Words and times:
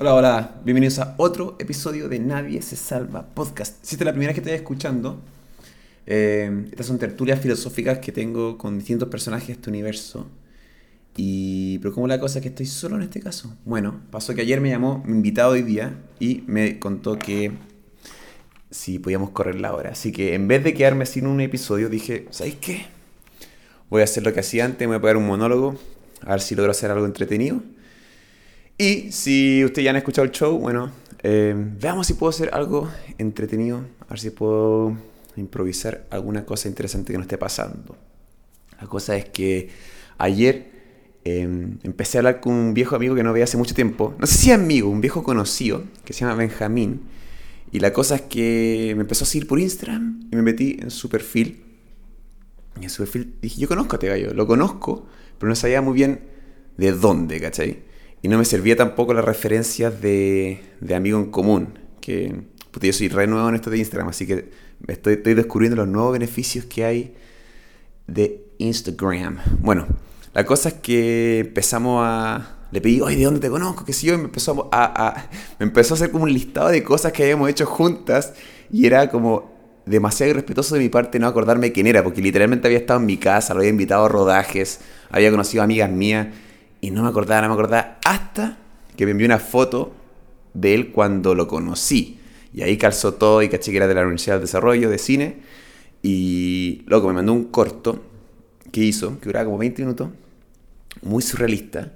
Hola, 0.00 0.14
hola, 0.14 0.54
bienvenidos 0.64 1.00
a 1.00 1.16
otro 1.16 1.56
episodio 1.58 2.08
de 2.08 2.20
Nadie 2.20 2.62
se 2.62 2.76
salva 2.76 3.26
podcast. 3.34 3.78
Si 3.82 3.96
esta 3.96 4.04
es 4.04 4.06
la 4.06 4.12
primera 4.12 4.28
vez 4.28 4.36
que 4.36 4.48
estás 4.48 4.60
escuchando, 4.60 5.20
eh, 6.06 6.66
estas 6.70 6.86
son 6.86 7.00
tertulias 7.00 7.40
filosóficas 7.40 7.98
que 7.98 8.12
tengo 8.12 8.56
con 8.56 8.78
distintos 8.78 9.08
personajes 9.08 9.48
de 9.48 9.52
este 9.54 9.70
universo. 9.70 10.28
Y, 11.16 11.78
pero 11.78 11.92
como 11.92 12.06
la 12.06 12.20
cosa 12.20 12.38
es 12.38 12.44
que 12.44 12.50
estoy 12.50 12.66
solo 12.66 12.94
en 12.94 13.02
este 13.02 13.18
caso. 13.18 13.52
Bueno, 13.64 14.02
pasó 14.12 14.36
que 14.36 14.42
ayer 14.42 14.60
me 14.60 14.68
llamó 14.68 15.02
mi 15.04 15.16
invitado 15.16 15.50
hoy 15.50 15.62
día 15.62 15.96
y 16.20 16.44
me 16.46 16.78
contó 16.78 17.18
que 17.18 17.50
si 18.70 19.00
podíamos 19.00 19.30
correr 19.30 19.60
la 19.60 19.74
hora. 19.74 19.90
Así 19.90 20.12
que 20.12 20.34
en 20.34 20.46
vez 20.46 20.62
de 20.62 20.74
quedarme 20.74 21.06
sin 21.06 21.26
un 21.26 21.40
episodio, 21.40 21.88
dije, 21.88 22.28
¿sabéis 22.30 22.54
qué? 22.60 22.86
Voy 23.90 24.02
a 24.02 24.04
hacer 24.04 24.22
lo 24.22 24.32
que 24.32 24.38
hacía 24.38 24.64
antes, 24.64 24.86
me 24.86 24.94
voy 24.94 24.98
a 24.98 25.00
pegar 25.00 25.16
un 25.16 25.26
monólogo, 25.26 25.76
a 26.22 26.30
ver 26.30 26.40
si 26.40 26.54
logro 26.54 26.70
hacer 26.70 26.92
algo 26.92 27.04
entretenido. 27.04 27.60
Y 28.80 29.10
si 29.10 29.64
ustedes 29.64 29.84
ya 29.84 29.90
han 29.90 29.96
escuchado 29.96 30.24
el 30.24 30.30
show, 30.30 30.56
bueno, 30.56 30.92
eh, 31.24 31.52
veamos 31.56 32.06
si 32.06 32.14
puedo 32.14 32.30
hacer 32.30 32.50
algo 32.52 32.88
entretenido, 33.18 33.84
a 33.98 34.10
ver 34.10 34.20
si 34.20 34.30
puedo 34.30 34.96
improvisar 35.34 36.06
alguna 36.10 36.46
cosa 36.46 36.68
interesante 36.68 37.10
que 37.12 37.18
no 37.18 37.22
esté 37.22 37.38
pasando. 37.38 37.96
La 38.80 38.86
cosa 38.86 39.16
es 39.16 39.24
que 39.24 39.68
ayer 40.16 40.70
em, 41.24 41.78
empecé 41.82 42.18
a 42.18 42.20
hablar 42.20 42.38
con 42.38 42.52
un 42.54 42.72
viejo 42.72 42.94
amigo 42.94 43.16
que 43.16 43.24
no 43.24 43.32
veía 43.32 43.44
hace 43.44 43.56
mucho 43.56 43.74
tiempo, 43.74 44.14
no 44.20 44.28
sé 44.28 44.38
si 44.38 44.52
amigo, 44.52 44.88
un 44.88 45.00
viejo 45.00 45.24
conocido, 45.24 45.82
que 46.04 46.12
se 46.12 46.20
llama 46.20 46.36
Benjamín. 46.36 47.02
Y 47.72 47.80
la 47.80 47.92
cosa 47.92 48.14
es 48.14 48.22
que 48.22 48.92
me 48.94 49.02
empezó 49.02 49.24
a 49.24 49.26
seguir 49.26 49.48
por 49.48 49.58
Instagram 49.58 50.28
y 50.30 50.36
me 50.36 50.42
metí 50.42 50.78
en 50.80 50.92
su 50.92 51.08
perfil. 51.08 51.64
Y 52.80 52.84
en 52.84 52.90
su 52.90 53.02
perfil 53.02 53.34
dije, 53.42 53.60
yo 53.60 53.66
conozco 53.66 53.94
a 53.94 53.96
este 53.96 54.06
gallo, 54.06 54.32
lo 54.34 54.46
conozco, 54.46 55.08
pero 55.36 55.48
no 55.48 55.56
sabía 55.56 55.82
muy 55.82 55.94
bien 55.94 56.20
de 56.76 56.92
dónde, 56.92 57.40
¿cachai? 57.40 57.87
Y 58.22 58.28
no 58.28 58.38
me 58.38 58.44
servía 58.44 58.76
tampoco 58.76 59.14
las 59.14 59.24
referencias 59.24 60.00
de, 60.00 60.60
de 60.80 60.94
amigo 60.94 61.18
en 61.18 61.30
común. 61.30 61.78
Que 62.00 62.34
yo 62.80 62.92
soy 62.92 63.08
re 63.08 63.26
nuevo 63.26 63.48
en 63.48 63.54
esto 63.54 63.70
de 63.70 63.78
Instagram, 63.78 64.08
así 64.08 64.26
que 64.26 64.50
estoy, 64.86 65.14
estoy 65.14 65.34
descubriendo 65.34 65.76
los 65.76 65.88
nuevos 65.88 66.12
beneficios 66.12 66.64
que 66.64 66.84
hay 66.84 67.14
de 68.06 68.44
Instagram. 68.58 69.38
Bueno, 69.60 69.86
la 70.34 70.44
cosa 70.44 70.70
es 70.70 70.74
que 70.76 71.40
empezamos 71.40 72.02
a. 72.04 72.56
Le 72.70 72.80
pedí, 72.80 73.00
oye, 73.00 73.16
¿de 73.16 73.24
dónde 73.24 73.40
te 73.40 73.48
conozco? 73.48 73.84
¿Qué 73.84 73.92
sé 73.92 74.08
yo? 74.08 74.18
Me 74.18 74.24
empezó 74.24 74.68
a, 74.72 75.08
a, 75.08 75.30
me 75.58 75.66
empezó 75.66 75.94
a 75.94 75.96
hacer 75.96 76.10
como 76.10 76.24
un 76.24 76.32
listado 76.32 76.68
de 76.68 76.82
cosas 76.82 77.12
que 77.12 77.22
habíamos 77.22 77.48
hecho 77.48 77.66
juntas. 77.66 78.34
Y 78.70 78.86
era 78.86 79.08
como 79.08 79.56
demasiado 79.86 80.30
irrespetuoso 80.30 80.74
de 80.74 80.82
mi 80.82 80.90
parte 80.90 81.18
no 81.18 81.26
acordarme 81.26 81.72
quién 81.72 81.86
era, 81.86 82.04
porque 82.04 82.20
literalmente 82.20 82.68
había 82.68 82.78
estado 82.78 83.00
en 83.00 83.06
mi 83.06 83.16
casa, 83.16 83.54
lo 83.54 83.60
había 83.60 83.70
invitado 83.70 84.04
a 84.04 84.08
rodajes, 84.08 84.80
había 85.10 85.30
conocido 85.30 85.62
a 85.62 85.64
amigas 85.64 85.90
mías. 85.90 86.28
Y 86.80 86.90
no 86.90 87.02
me 87.02 87.08
acordaba, 87.08 87.42
no 87.42 87.48
me 87.48 87.54
acordaba, 87.54 87.98
hasta 88.04 88.58
que 88.96 89.04
me 89.04 89.12
envió 89.12 89.26
una 89.26 89.38
foto 89.38 89.92
de 90.54 90.74
él 90.74 90.92
cuando 90.92 91.34
lo 91.34 91.48
conocí. 91.48 92.18
Y 92.52 92.62
ahí 92.62 92.76
calzó 92.76 93.14
todo 93.14 93.42
y 93.42 93.48
caché 93.48 93.70
que 93.70 93.76
era 93.76 93.86
de 93.86 93.94
la 93.94 94.02
Universidad 94.02 94.36
del 94.36 94.42
Desarrollo, 94.42 94.90
de 94.90 94.98
cine. 94.98 95.36
Y 96.02 96.82
loco, 96.86 97.08
me 97.08 97.14
mandó 97.14 97.32
un 97.32 97.44
corto 97.44 98.02
que 98.72 98.80
hizo, 98.80 99.18
que 99.20 99.26
duraba 99.26 99.46
como 99.46 99.58
20 99.58 99.82
minutos, 99.82 100.10
muy 101.02 101.22
surrealista. 101.22 101.92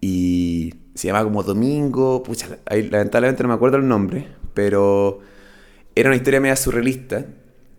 Y 0.00 0.74
se 0.94 1.08
llama 1.08 1.24
como 1.24 1.42
Domingo, 1.42 2.22
pucha, 2.22 2.58
ahí, 2.66 2.88
lamentablemente 2.88 3.42
no 3.42 3.48
me 3.48 3.54
acuerdo 3.54 3.76
el 3.76 3.86
nombre, 3.86 4.26
pero 4.54 5.20
era 5.94 6.08
una 6.08 6.16
historia 6.16 6.40
media 6.40 6.56
surrealista. 6.56 7.26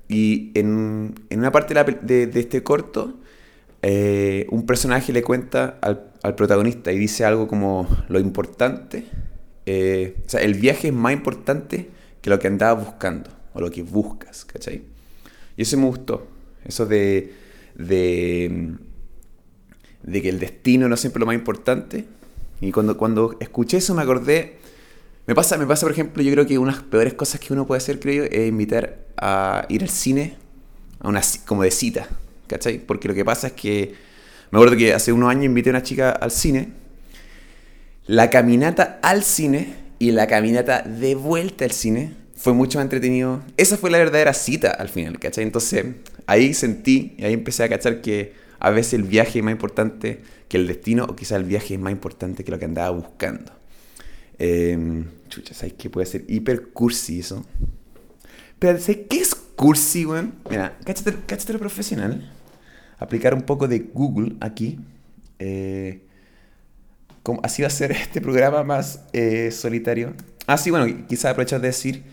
Y 0.08 0.52
en, 0.54 1.16
en 1.30 1.40
una 1.40 1.52
parte 1.52 1.74
de, 1.74 1.84
de, 2.02 2.28
de 2.28 2.40
este 2.40 2.62
corto 2.64 3.16
eh, 3.86 4.48
un 4.50 4.66
personaje 4.66 5.12
le 5.12 5.24
cuenta 5.24 5.78
al, 5.82 6.36
protagonista 6.36 6.94
y 6.94 6.98
dice 6.98 7.26
algo 7.26 7.50
como 7.50 7.86
lo 8.08 8.18
importante, 8.18 9.04
eh, 9.66 10.16
o 10.26 10.30
sea, 10.30 10.40
el 10.40 10.54
viaje 10.54 10.88
es 10.88 10.94
más 10.94 11.12
importante 11.12 11.90
que 12.22 12.30
lo 12.30 12.40
que 12.40 12.48
andabas 12.48 12.86
buscando 12.86 13.30
o 13.54 13.60
lo 13.60 13.70
que 13.70 13.84
buscas, 13.84 14.46
¿cachai? 14.46 14.84
Y 15.58 15.64
eso 15.64 15.78
me 15.78 15.86
gustó, 15.86 16.26
eso 16.64 16.86
de, 16.86 17.34
de, 17.76 18.72
de 20.02 20.22
que 20.22 20.30
el 20.30 20.40
destino 20.40 20.88
no 20.88 20.96
es 20.96 21.02
siempre 21.02 21.20
lo 21.20 21.26
más 21.26 21.36
importante. 21.36 22.06
Y 22.62 22.72
cuando, 22.72 22.96
cuando 22.96 23.36
escuché 23.42 23.78
eso 23.78 23.94
me 23.94 24.02
acordé, 24.02 24.60
me 25.28 25.36
pasa, 25.36 25.58
me 25.58 25.66
pasa 25.66 25.86
por 25.86 25.92
ejemplo, 25.92 26.24
yo 26.24 26.32
creo 26.32 26.48
que 26.48 26.58
una 26.58 26.72
de 26.72 26.78
las 26.78 26.88
peores 26.88 27.16
cosas 27.16 27.42
que 27.42 27.52
uno 27.52 27.68
puede 27.68 27.80
hacer, 27.80 28.00
creo 28.00 28.24
es 28.24 28.48
invitar 28.48 29.00
a 29.18 29.66
ir 29.68 29.82
al 29.82 29.90
cine 29.90 30.38
a 31.02 31.10
una 31.10 31.22
como 31.46 31.64
de 31.64 31.72
cita, 31.72 32.08
¿cachai? 32.48 32.80
Porque 32.80 33.08
lo 33.08 33.14
que 33.14 33.26
pasa 33.26 33.48
es 33.48 33.54
que, 33.54 33.94
me 34.52 34.60
acuerdo 34.60 34.78
que 34.78 34.94
hace 34.94 35.12
unos 35.12 35.30
años 35.30 35.46
invité 35.46 35.70
a 35.70 35.72
una 35.72 35.84
chica 35.84 36.12
al 36.12 36.32
cine, 36.32 36.70
la 38.06 38.30
caminata 38.30 39.00
al 39.02 39.24
cine 39.24 39.76
y 40.00 40.12
la 40.12 40.28
caminata 40.28 40.82
de 40.82 41.16
vuelta 41.16 41.66
al 41.66 41.72
cine 41.72 42.14
fue 42.36 42.54
mucho 42.54 42.78
más 42.78 42.86
entretenido. 42.86 43.42
Esa 43.56 43.78
fue 43.78 43.90
la 43.90 43.98
verdadera 43.98 44.34
cita 44.34 44.72
al 44.72 44.90
final, 44.90 45.20
¿cachai? 45.20 45.44
Entonces 45.44 45.86
ahí 46.28 46.54
sentí 46.54 47.16
y 47.18 47.24
ahí 47.24 47.34
empecé 47.34 47.64
a 47.64 47.70
cachar 47.70 48.02
que 48.02 48.34
a 48.60 48.70
veces 48.70 48.94
el 48.94 49.04
viaje 49.04 49.40
es 49.40 49.46
más 49.46 49.54
importante 49.54 50.22
que 50.48 50.58
el 50.58 50.68
destino 50.68 51.06
o 51.06 51.16
quizás 51.16 51.38
el 51.38 51.46
viaje 51.46 51.76
es 51.76 51.80
más 51.80 51.92
importante 51.92 52.44
que 52.44 52.52
lo 52.52 52.60
que 52.60 52.66
andaba 52.66 52.90
buscando. 52.90 53.52
Eh, 54.40 55.06
chucha, 55.30 55.54
¿sabes 55.54 55.74
qué 55.78 55.90
puede 55.90 56.06
ser 56.06 56.26
hiper 56.28 56.70
cursi 56.70 57.20
eso? 57.20 57.46
Pero 58.60 58.80
¿sabes 58.80 59.02
qué 59.10 59.20
es 59.20 59.36
cursi, 59.64 60.06
weón? 60.06 60.34
Mira, 60.50 60.78
cáchate, 60.84 61.16
cáchate 61.26 61.54
lo 61.54 61.60
profesional 61.60 62.30
aplicar 63.04 63.34
un 63.34 63.44
poco 63.44 63.68
de 63.68 63.80
Google 63.80 64.36
aquí. 64.40 64.80
Eh, 65.40 66.02
así 67.44 67.62
va 67.62 67.68
a 67.68 67.72
ser 67.72 67.92
este 68.04 68.22
programa 68.22 68.64
más 68.64 69.02
eh, 69.14 69.52
solitario. 69.52 70.14
Ah, 70.48 70.58
sí, 70.58 70.72
bueno, 70.72 71.06
quizás 71.08 71.32
aprovechar 71.32 71.62
de 71.62 71.68
decir 71.68 72.04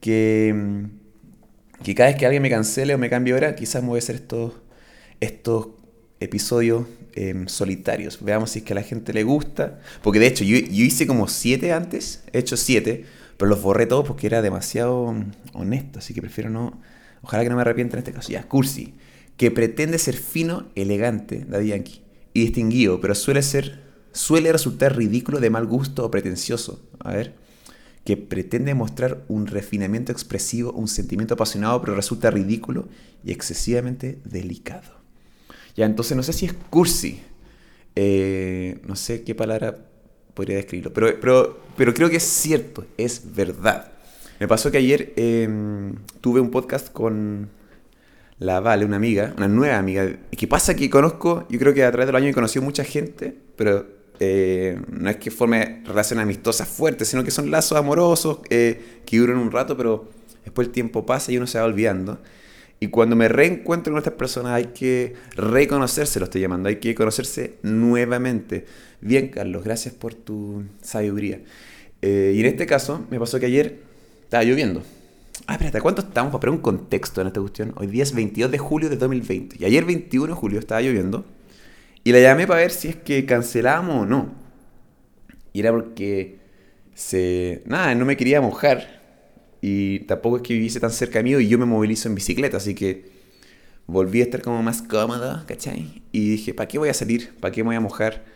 que, 0.00 0.54
mm, 0.54 1.84
que 1.84 1.94
cada 1.94 2.10
vez 2.10 2.18
que 2.18 2.26
alguien 2.26 2.42
me 2.42 2.50
cancele 2.50 2.94
o 2.94 2.98
me 2.98 3.08
cambie 3.08 3.34
hora, 3.34 3.54
quizás 3.54 3.82
me 3.82 3.88
voy 3.88 3.98
a 3.98 4.00
hacer 4.00 4.16
estos, 4.16 4.52
estos 5.20 5.68
episodios 6.20 6.86
eh, 7.14 7.44
solitarios. 7.46 8.22
Veamos 8.22 8.50
si 8.50 8.60
es 8.60 8.64
que 8.64 8.72
a 8.72 8.76
la 8.76 8.82
gente 8.82 9.12
le 9.12 9.22
gusta. 9.22 9.80
Porque 10.02 10.18
de 10.18 10.26
hecho, 10.26 10.44
yo, 10.44 10.58
yo 10.58 10.84
hice 10.84 11.06
como 11.06 11.28
siete 11.28 11.72
antes, 11.72 12.24
he 12.32 12.38
hecho 12.38 12.56
siete, 12.56 13.04
pero 13.36 13.48
los 13.48 13.62
borré 13.62 13.86
todos 13.86 14.06
porque 14.06 14.26
era 14.26 14.42
demasiado 14.42 15.12
mm, 15.12 15.32
honesto, 15.54 15.98
así 15.98 16.14
que 16.14 16.20
prefiero 16.20 16.50
no... 16.50 16.80
Ojalá 17.22 17.42
que 17.42 17.50
no 17.50 17.56
me 17.56 17.62
arrepienta 17.62 17.96
en 17.96 17.98
este 17.98 18.12
caso. 18.12 18.30
Ya, 18.30 18.48
cursi 18.48 18.94
que 19.38 19.52
pretende 19.52 19.98
ser 19.98 20.16
fino, 20.16 20.66
elegante, 20.74 21.46
Daddy 21.48 21.68
Yankee, 21.68 22.02
y 22.34 22.40
distinguido, 22.40 23.00
pero 23.00 23.14
suele 23.14 23.42
ser, 23.42 23.80
suele 24.12 24.52
resultar 24.52 24.96
ridículo 24.96 25.38
de 25.38 25.48
mal 25.48 25.64
gusto 25.64 26.04
o 26.04 26.10
pretencioso. 26.10 26.82
A 26.98 27.12
ver, 27.12 27.34
que 28.04 28.16
pretende 28.16 28.74
mostrar 28.74 29.24
un 29.28 29.46
refinamiento 29.46 30.10
expresivo, 30.10 30.72
un 30.72 30.88
sentimiento 30.88 31.34
apasionado, 31.34 31.80
pero 31.80 31.94
resulta 31.94 32.30
ridículo 32.30 32.88
y 33.24 33.30
excesivamente 33.30 34.18
delicado. 34.24 34.98
Ya, 35.76 35.86
entonces 35.86 36.16
no 36.16 36.24
sé 36.24 36.32
si 36.32 36.46
es 36.46 36.54
cursi, 36.68 37.22
eh, 37.94 38.80
no 38.86 38.96
sé 38.96 39.22
qué 39.22 39.36
palabra 39.36 39.86
podría 40.34 40.56
describirlo, 40.56 40.92
pero, 40.92 41.20
pero, 41.20 41.60
pero 41.76 41.94
creo 41.94 42.10
que 42.10 42.16
es 42.16 42.24
cierto, 42.24 42.84
es 42.96 43.22
verdad. 43.34 43.92
Me 44.40 44.46
pasó 44.46 44.70
que 44.70 44.78
ayer 44.78 45.12
eh, 45.16 45.48
tuve 46.20 46.40
un 46.40 46.50
podcast 46.50 46.92
con 46.92 47.48
la 48.38 48.60
Vale, 48.60 48.84
una 48.84 48.96
amiga, 48.96 49.34
una 49.36 49.48
nueva 49.48 49.78
amiga, 49.78 50.08
que 50.30 50.46
pasa 50.46 50.76
que 50.76 50.88
conozco, 50.88 51.46
yo 51.48 51.58
creo 51.58 51.74
que 51.74 51.82
a 51.84 51.90
través 51.90 52.06
de 52.06 52.12
los 52.12 52.22
he 52.22 52.32
conocido 52.32 52.64
mucha 52.64 52.84
gente, 52.84 53.34
pero 53.56 53.84
eh, 54.20 54.80
no 54.90 55.10
es 55.10 55.16
que 55.16 55.32
forme 55.32 55.82
relaciones 55.84 56.22
amistosas 56.22 56.68
fuertes, 56.68 57.08
sino 57.08 57.24
que 57.24 57.32
son 57.32 57.50
lazos 57.50 57.76
amorosos 57.76 58.38
eh, 58.48 59.00
que 59.04 59.18
duran 59.18 59.38
un 59.38 59.50
rato, 59.50 59.76
pero 59.76 60.08
después 60.44 60.68
el 60.68 60.72
tiempo 60.72 61.04
pasa 61.04 61.32
y 61.32 61.36
uno 61.36 61.48
se 61.48 61.58
va 61.58 61.64
olvidando. 61.64 62.20
Y 62.78 62.88
cuando 62.88 63.16
me 63.16 63.26
reencuentro 63.26 63.92
con 63.92 63.98
estas 63.98 64.14
personas 64.14 64.52
hay 64.52 64.66
que 64.66 65.14
reconocerse, 65.34 66.20
lo 66.20 66.26
estoy 66.26 66.42
llamando, 66.42 66.68
hay 66.68 66.76
que 66.76 66.94
conocerse 66.94 67.54
nuevamente. 67.62 68.66
Bien, 69.00 69.28
Carlos, 69.28 69.64
gracias 69.64 69.94
por 69.94 70.14
tu 70.14 70.62
sabiduría. 70.80 71.40
Eh, 72.02 72.34
y 72.36 72.40
en 72.40 72.46
este 72.46 72.66
caso 72.66 73.04
me 73.10 73.18
pasó 73.18 73.40
que 73.40 73.46
ayer 73.46 73.87
estaba 74.28 74.44
lloviendo. 74.44 74.82
Ah, 75.46 75.54
espérate, 75.54 75.80
¿cuánto 75.80 76.02
estamos? 76.02 76.30
Para 76.30 76.40
poner 76.40 76.56
un 76.56 76.60
contexto 76.60 77.22
en 77.22 77.28
esta 77.28 77.40
cuestión. 77.40 77.72
Hoy 77.76 77.86
día 77.86 78.02
es 78.02 78.12
22 78.12 78.50
de 78.50 78.58
julio 78.58 78.90
de 78.90 78.96
2020. 78.96 79.56
Y 79.58 79.64
ayer 79.64 79.86
21 79.86 80.26
de 80.26 80.32
julio 80.34 80.58
estaba 80.58 80.82
lloviendo. 80.82 81.24
Y 82.04 82.12
la 82.12 82.20
llamé 82.20 82.46
para 82.46 82.60
ver 82.60 82.70
si 82.70 82.88
es 82.88 82.96
que 82.96 83.24
cancelábamos 83.24 84.02
o 84.02 84.04
no. 84.04 84.34
Y 85.54 85.60
era 85.60 85.72
porque 85.72 86.40
se... 86.94 87.62
Nada, 87.64 87.94
no 87.94 88.04
me 88.04 88.18
quería 88.18 88.42
mojar. 88.42 89.00
Y 89.62 90.00
tampoco 90.00 90.36
es 90.36 90.42
que 90.42 90.52
viviese 90.52 90.78
tan 90.78 90.90
cerca 90.90 91.22
mío 91.22 91.40
y 91.40 91.48
yo 91.48 91.58
me 91.58 91.64
movilizo 91.64 92.10
en 92.10 92.14
bicicleta. 92.14 92.58
Así 92.58 92.74
que 92.74 93.06
volví 93.86 94.20
a 94.20 94.24
estar 94.24 94.42
como 94.42 94.62
más 94.62 94.82
cómodo, 94.82 95.42
¿cachai? 95.46 96.02
Y 96.12 96.32
dije, 96.32 96.52
¿para 96.52 96.68
qué 96.68 96.76
voy 96.76 96.90
a 96.90 96.94
salir? 96.94 97.34
¿Para 97.40 97.50
qué 97.50 97.62
me 97.62 97.68
voy 97.68 97.76
a 97.76 97.80
mojar? 97.80 98.26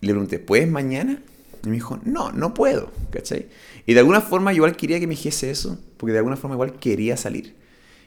Le 0.00 0.12
pregunté, 0.12 0.38
¿puedes 0.38 0.66
mañana? 0.66 1.22
Y 1.64 1.68
me 1.68 1.74
dijo, 1.74 1.98
no, 2.04 2.32
no 2.32 2.54
puedo, 2.54 2.90
¿cachai? 3.10 3.48
Y 3.86 3.94
de 3.94 4.00
alguna 4.00 4.20
forma 4.20 4.52
igual 4.52 4.76
quería 4.76 4.98
que 4.98 5.06
me 5.06 5.14
dijese 5.14 5.50
eso, 5.50 5.78
porque 5.96 6.12
de 6.12 6.18
alguna 6.18 6.36
forma 6.36 6.54
igual 6.54 6.78
quería 6.78 7.16
salir. 7.16 7.56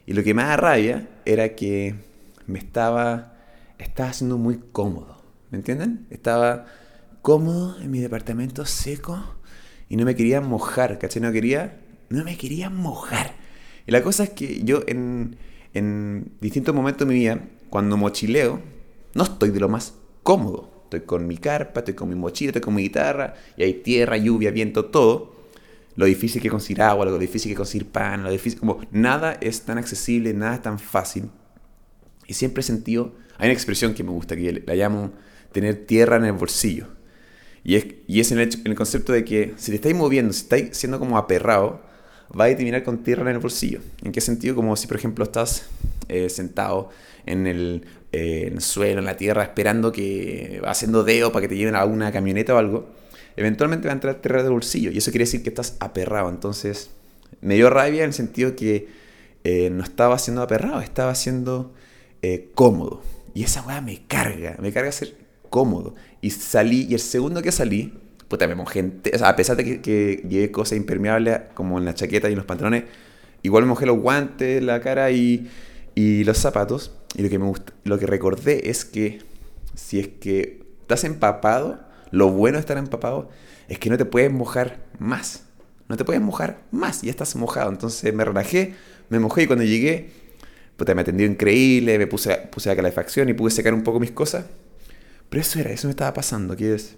Y 0.05 0.13
lo 0.13 0.23
que 0.23 0.33
me 0.33 0.43
da 0.43 0.57
rabia 0.57 1.09
era 1.25 1.55
que 1.55 1.95
me 2.47 2.59
estaba, 2.59 3.37
estaba 3.77 4.09
haciendo 4.09 4.37
muy 4.37 4.59
cómodo, 4.71 5.21
¿me 5.51 5.57
entienden? 5.59 6.07
Estaba 6.09 6.65
cómodo 7.21 7.79
en 7.79 7.91
mi 7.91 7.99
departamento 7.99 8.65
seco, 8.65 9.23
y 9.89 9.95
no 9.95 10.05
me 10.05 10.15
quería 10.15 10.41
mojar, 10.41 10.97
¿cachai? 10.97 11.21
No 11.21 11.31
quería, 11.31 11.79
no 12.09 12.23
me 12.23 12.35
quería 12.35 12.71
mojar. 12.71 13.35
Y 13.85 13.91
la 13.91 14.01
cosa 14.01 14.23
es 14.23 14.31
que 14.31 14.63
yo 14.63 14.81
en, 14.87 15.37
en 15.75 16.31
distintos 16.41 16.73
momentos 16.73 17.07
de 17.07 17.13
mi 17.13 17.19
vida, 17.19 17.39
cuando 17.69 17.95
mochileo, 17.95 18.59
no 19.13 19.23
estoy 19.23 19.51
de 19.51 19.59
lo 19.59 19.69
más 19.69 19.93
cómodo. 20.23 20.72
Estoy 20.93 21.07
con 21.07 21.25
mi 21.25 21.37
carpa, 21.37 21.79
estoy 21.79 21.95
con 21.95 22.07
mi 22.07 22.15
mochila, 22.15 22.49
estoy 22.49 22.61
con 22.61 22.75
mi 22.75 22.83
guitarra, 22.83 23.33
y 23.57 23.63
hay 23.63 23.73
tierra, 23.75 24.15
lluvia, 24.15 24.51
viento, 24.51 24.85
todo. 24.85 25.33
Lo 25.95 26.05
difícil 26.05 26.41
que 26.41 26.49
conseguir 26.49 26.83
agua, 26.83 27.05
lo 27.05 27.17
difícil 27.17 27.51
que 27.51 27.55
conseguir 27.55 27.87
pan, 27.87 28.23
lo 28.23 28.31
difícil, 28.31 28.59
como 28.59 28.81
nada 28.91 29.37
es 29.41 29.61
tan 29.61 29.79
accesible, 29.79 30.33
nada 30.33 30.55
es 30.55 30.61
tan 30.61 30.77
fácil. 30.77 31.29
Y 32.27 32.35
siempre 32.35 32.61
he 32.61 32.63
sentido, 32.63 33.13
hay 33.37 33.47
una 33.47 33.53
expresión 33.53 33.93
que 33.95 34.03
me 34.03 34.11
gusta, 34.11 34.35
que 34.35 34.63
la 34.65 34.75
llamo 34.75 35.11
tener 35.51 35.85
tierra 35.85 36.17
en 36.17 36.25
el 36.25 36.33
bolsillo. 36.33 36.87
Y 37.63 37.75
es, 37.75 37.85
y 38.07 38.19
es 38.19 38.31
en, 38.31 38.39
el, 38.39 38.49
en 38.63 38.75
concepto 38.75 39.13
de 39.13 39.25
que 39.25 39.53
si 39.57 39.71
te 39.71 39.75
estáis 39.75 39.95
moviendo, 39.95 40.31
si 40.31 40.41
estáis 40.41 40.77
siendo 40.77 40.99
como 40.99 41.17
aperrado, 41.17 41.81
va 42.39 42.45
a 42.45 42.55
terminar 42.55 42.83
con 42.83 43.03
tierra 43.03 43.23
en 43.23 43.35
el 43.35 43.39
bolsillo. 43.39 43.79
¿En 44.03 44.11
qué 44.11 44.21
sentido? 44.21 44.55
Como 44.55 44.75
si, 44.75 44.87
por 44.87 44.97
ejemplo, 44.97 45.23
estás 45.23 45.65
eh, 46.07 46.29
sentado 46.29 46.89
en 47.25 47.47
el, 47.47 47.85
en 48.13 48.53
el, 48.53 48.61
suelo, 48.61 48.99
en 48.99 49.05
la 49.05 49.17
tierra, 49.17 49.43
esperando 49.43 49.91
que 49.91 50.61
haciendo 50.65 51.03
dedo 51.03 51.31
para 51.31 51.41
que 51.41 51.47
te 51.49 51.57
lleven 51.57 51.75
a 51.75 51.83
una 51.85 52.11
camioneta 52.11 52.53
o 52.53 52.57
algo. 52.57 52.89
Eventualmente 53.35 53.87
va 53.87 53.93
a 53.93 53.95
entrar 53.95 54.15
tierra 54.15 54.43
del 54.43 54.51
bolsillo 54.51 54.91
y 54.91 54.99
eso 54.99 55.09
quiere 55.11 55.25
decir 55.25 55.41
que 55.41 55.49
estás 55.49 55.75
aperrado. 55.79 56.29
Entonces, 56.29 56.91
me 57.41 57.55
dio 57.55 57.69
rabia 57.71 58.03
en 58.03 58.09
el 58.09 58.13
sentido 58.13 58.55
que 58.55 58.87
eh, 59.43 59.69
no 59.71 59.83
estaba 59.83 60.19
siendo 60.19 60.43
aperrado, 60.43 60.79
estaba 60.81 61.15
siendo 61.15 61.73
eh, 62.21 62.51
cómodo. 62.53 63.01
Y 63.33 63.43
esa 63.43 63.63
weá 63.63 63.81
me 63.81 64.05
carga, 64.05 64.57
me 64.59 64.71
carga 64.71 64.91
ser 64.91 65.15
cómodo. 65.49 65.95
Y 66.21 66.29
salí, 66.29 66.85
y 66.87 66.93
el 66.93 66.99
segundo 66.99 67.41
que 67.41 67.51
salí, 67.51 67.93
puta, 68.27 68.47
me 68.47 68.53
mojé. 68.53 68.91
O 69.13 69.17
sea, 69.17 69.29
a 69.29 69.35
pesar 69.35 69.57
de 69.57 69.63
que, 69.65 69.81
que 69.81 70.23
llevé 70.29 70.51
cosas 70.51 70.77
impermeables 70.77 71.39
como 71.55 71.79
en 71.79 71.85
la 71.85 71.95
chaqueta 71.95 72.29
y 72.29 72.33
en 72.33 72.37
los 72.37 72.45
pantalones, 72.45 72.83
igual 73.41 73.63
me 73.63 73.69
mojé 73.69 73.87
los 73.87 73.99
guantes, 73.99 74.61
la 74.61 74.81
cara 74.81 75.09
y, 75.09 75.49
y 75.95 76.23
los 76.25 76.37
zapatos. 76.37 76.91
Y 77.15 77.21
lo 77.21 77.29
que 77.29 77.39
me 77.39 77.45
gusta, 77.45 77.73
lo 77.83 77.99
que 77.99 78.05
recordé 78.05 78.69
es 78.69 78.85
que 78.85 79.21
si 79.75 79.99
es 79.99 80.07
que 80.07 80.63
estás 80.81 81.03
empapado, 81.03 81.79
lo 82.11 82.29
bueno 82.29 82.57
de 82.57 82.61
estar 82.61 82.77
empapado 82.77 83.29
es 83.67 83.79
que 83.79 83.89
no 83.89 83.97
te 83.97 84.05
puedes 84.05 84.31
mojar 84.31 84.85
más. 84.99 85.45
No 85.89 85.97
te 85.97 86.05
puedes 86.05 86.21
mojar 86.21 86.61
más, 86.71 87.01
ya 87.01 87.11
estás 87.11 87.35
mojado. 87.35 87.69
Entonces 87.69 88.13
me 88.13 88.25
relajé, 88.25 88.73
me 89.09 89.19
mojé 89.19 89.43
y 89.43 89.47
cuando 89.47 89.65
llegué, 89.65 90.11
puta, 90.77 90.95
me 90.95 91.01
atendió 91.01 91.25
increíble, 91.25 91.97
me 91.97 92.07
puse, 92.07 92.35
puse 92.51 92.69
la 92.69 92.75
calefacción 92.75 93.29
y 93.29 93.33
pude 93.33 93.51
secar 93.51 93.73
un 93.73 93.83
poco 93.83 93.99
mis 93.99 94.11
cosas. 94.11 94.45
Pero 95.29 95.41
eso 95.41 95.59
era, 95.59 95.71
eso 95.71 95.87
me 95.87 95.91
estaba 95.91 96.13
pasando, 96.13 96.55
que 96.55 96.73
es 96.75 96.95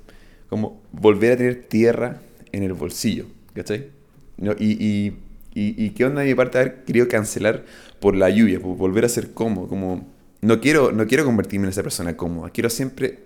como 0.49 0.81
volver 0.91 1.33
a 1.33 1.37
tener 1.37 1.63
tierra 1.63 2.21
en 2.51 2.63
el 2.63 2.73
bolsillo, 2.73 3.25
¿cachai? 3.53 3.89
No, 4.37 4.53
y, 4.59 4.71
y, 4.85 5.17
y, 5.55 5.83
y, 5.83 5.89
qué 5.91 6.05
onda 6.05 6.21
de 6.21 6.27
mi 6.27 6.35
parte 6.35 6.59
haber 6.59 6.83
querido 6.83 7.07
cancelar 7.07 7.65
por 7.99 8.15
la 8.15 8.29
lluvia, 8.29 8.59
por 8.59 8.77
volver 8.77 9.05
a 9.05 9.09
ser 9.09 9.31
cómodo, 9.31 9.67
como 9.67 10.07
no 10.41 10.61
quiero, 10.61 10.91
no 10.91 11.07
quiero 11.07 11.25
convertirme 11.25 11.65
en 11.65 11.69
esa 11.69 11.81
persona 11.81 12.15
cómoda, 12.15 12.51
quiero 12.51 12.69
siempre, 12.69 13.19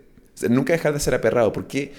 nunca 0.49 0.73
dejar 0.73 0.93
de 0.93 0.99
ser 0.99 1.15
aperrado, 1.15 1.51
¿por 1.51 1.67
qué? 1.67 1.91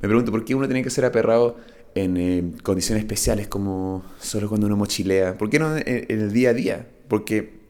Me 0.00 0.08
pregunto, 0.08 0.32
¿por 0.32 0.44
qué 0.44 0.54
uno 0.54 0.66
tiene 0.66 0.82
que 0.82 0.90
ser 0.90 1.04
aperrado 1.04 1.58
en 1.94 2.16
eh, 2.16 2.52
condiciones 2.62 3.04
especiales 3.04 3.46
como 3.46 4.04
solo 4.18 4.48
cuando 4.48 4.66
uno 4.66 4.76
mochilea? 4.76 5.38
¿Por 5.38 5.50
qué 5.50 5.58
no 5.58 5.76
en, 5.76 5.84
en 5.86 6.20
el 6.20 6.32
día 6.32 6.50
a 6.50 6.54
día? 6.54 6.86
Porque 7.06 7.60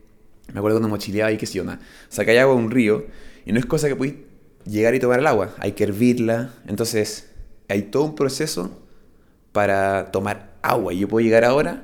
me 0.52 0.58
acuerdo 0.58 0.78
cuando 0.78 0.88
mochileaba 0.88 1.32
y 1.32 1.36
qué 1.36 1.46
sé 1.46 1.54
yo, 1.54 1.64
nada, 1.64 1.80
sacáis 2.08 2.38
agua 2.38 2.54
de 2.54 2.62
un 2.62 2.70
río 2.70 3.06
y 3.44 3.52
no 3.52 3.58
es 3.58 3.66
cosa 3.66 3.88
que 3.88 3.96
puedes 3.96 4.14
llegar 4.64 4.94
y 4.94 5.00
tomar 5.00 5.18
el 5.18 5.26
agua, 5.26 5.54
hay 5.58 5.72
que 5.72 5.84
hervirla, 5.84 6.54
entonces 6.66 7.28
hay 7.68 7.82
todo 7.82 8.04
un 8.04 8.14
proceso 8.14 8.80
para 9.52 10.10
tomar 10.10 10.54
agua. 10.62 10.92
Y 10.92 11.00
yo 11.00 11.08
puedo 11.08 11.24
llegar 11.24 11.44
ahora, 11.44 11.82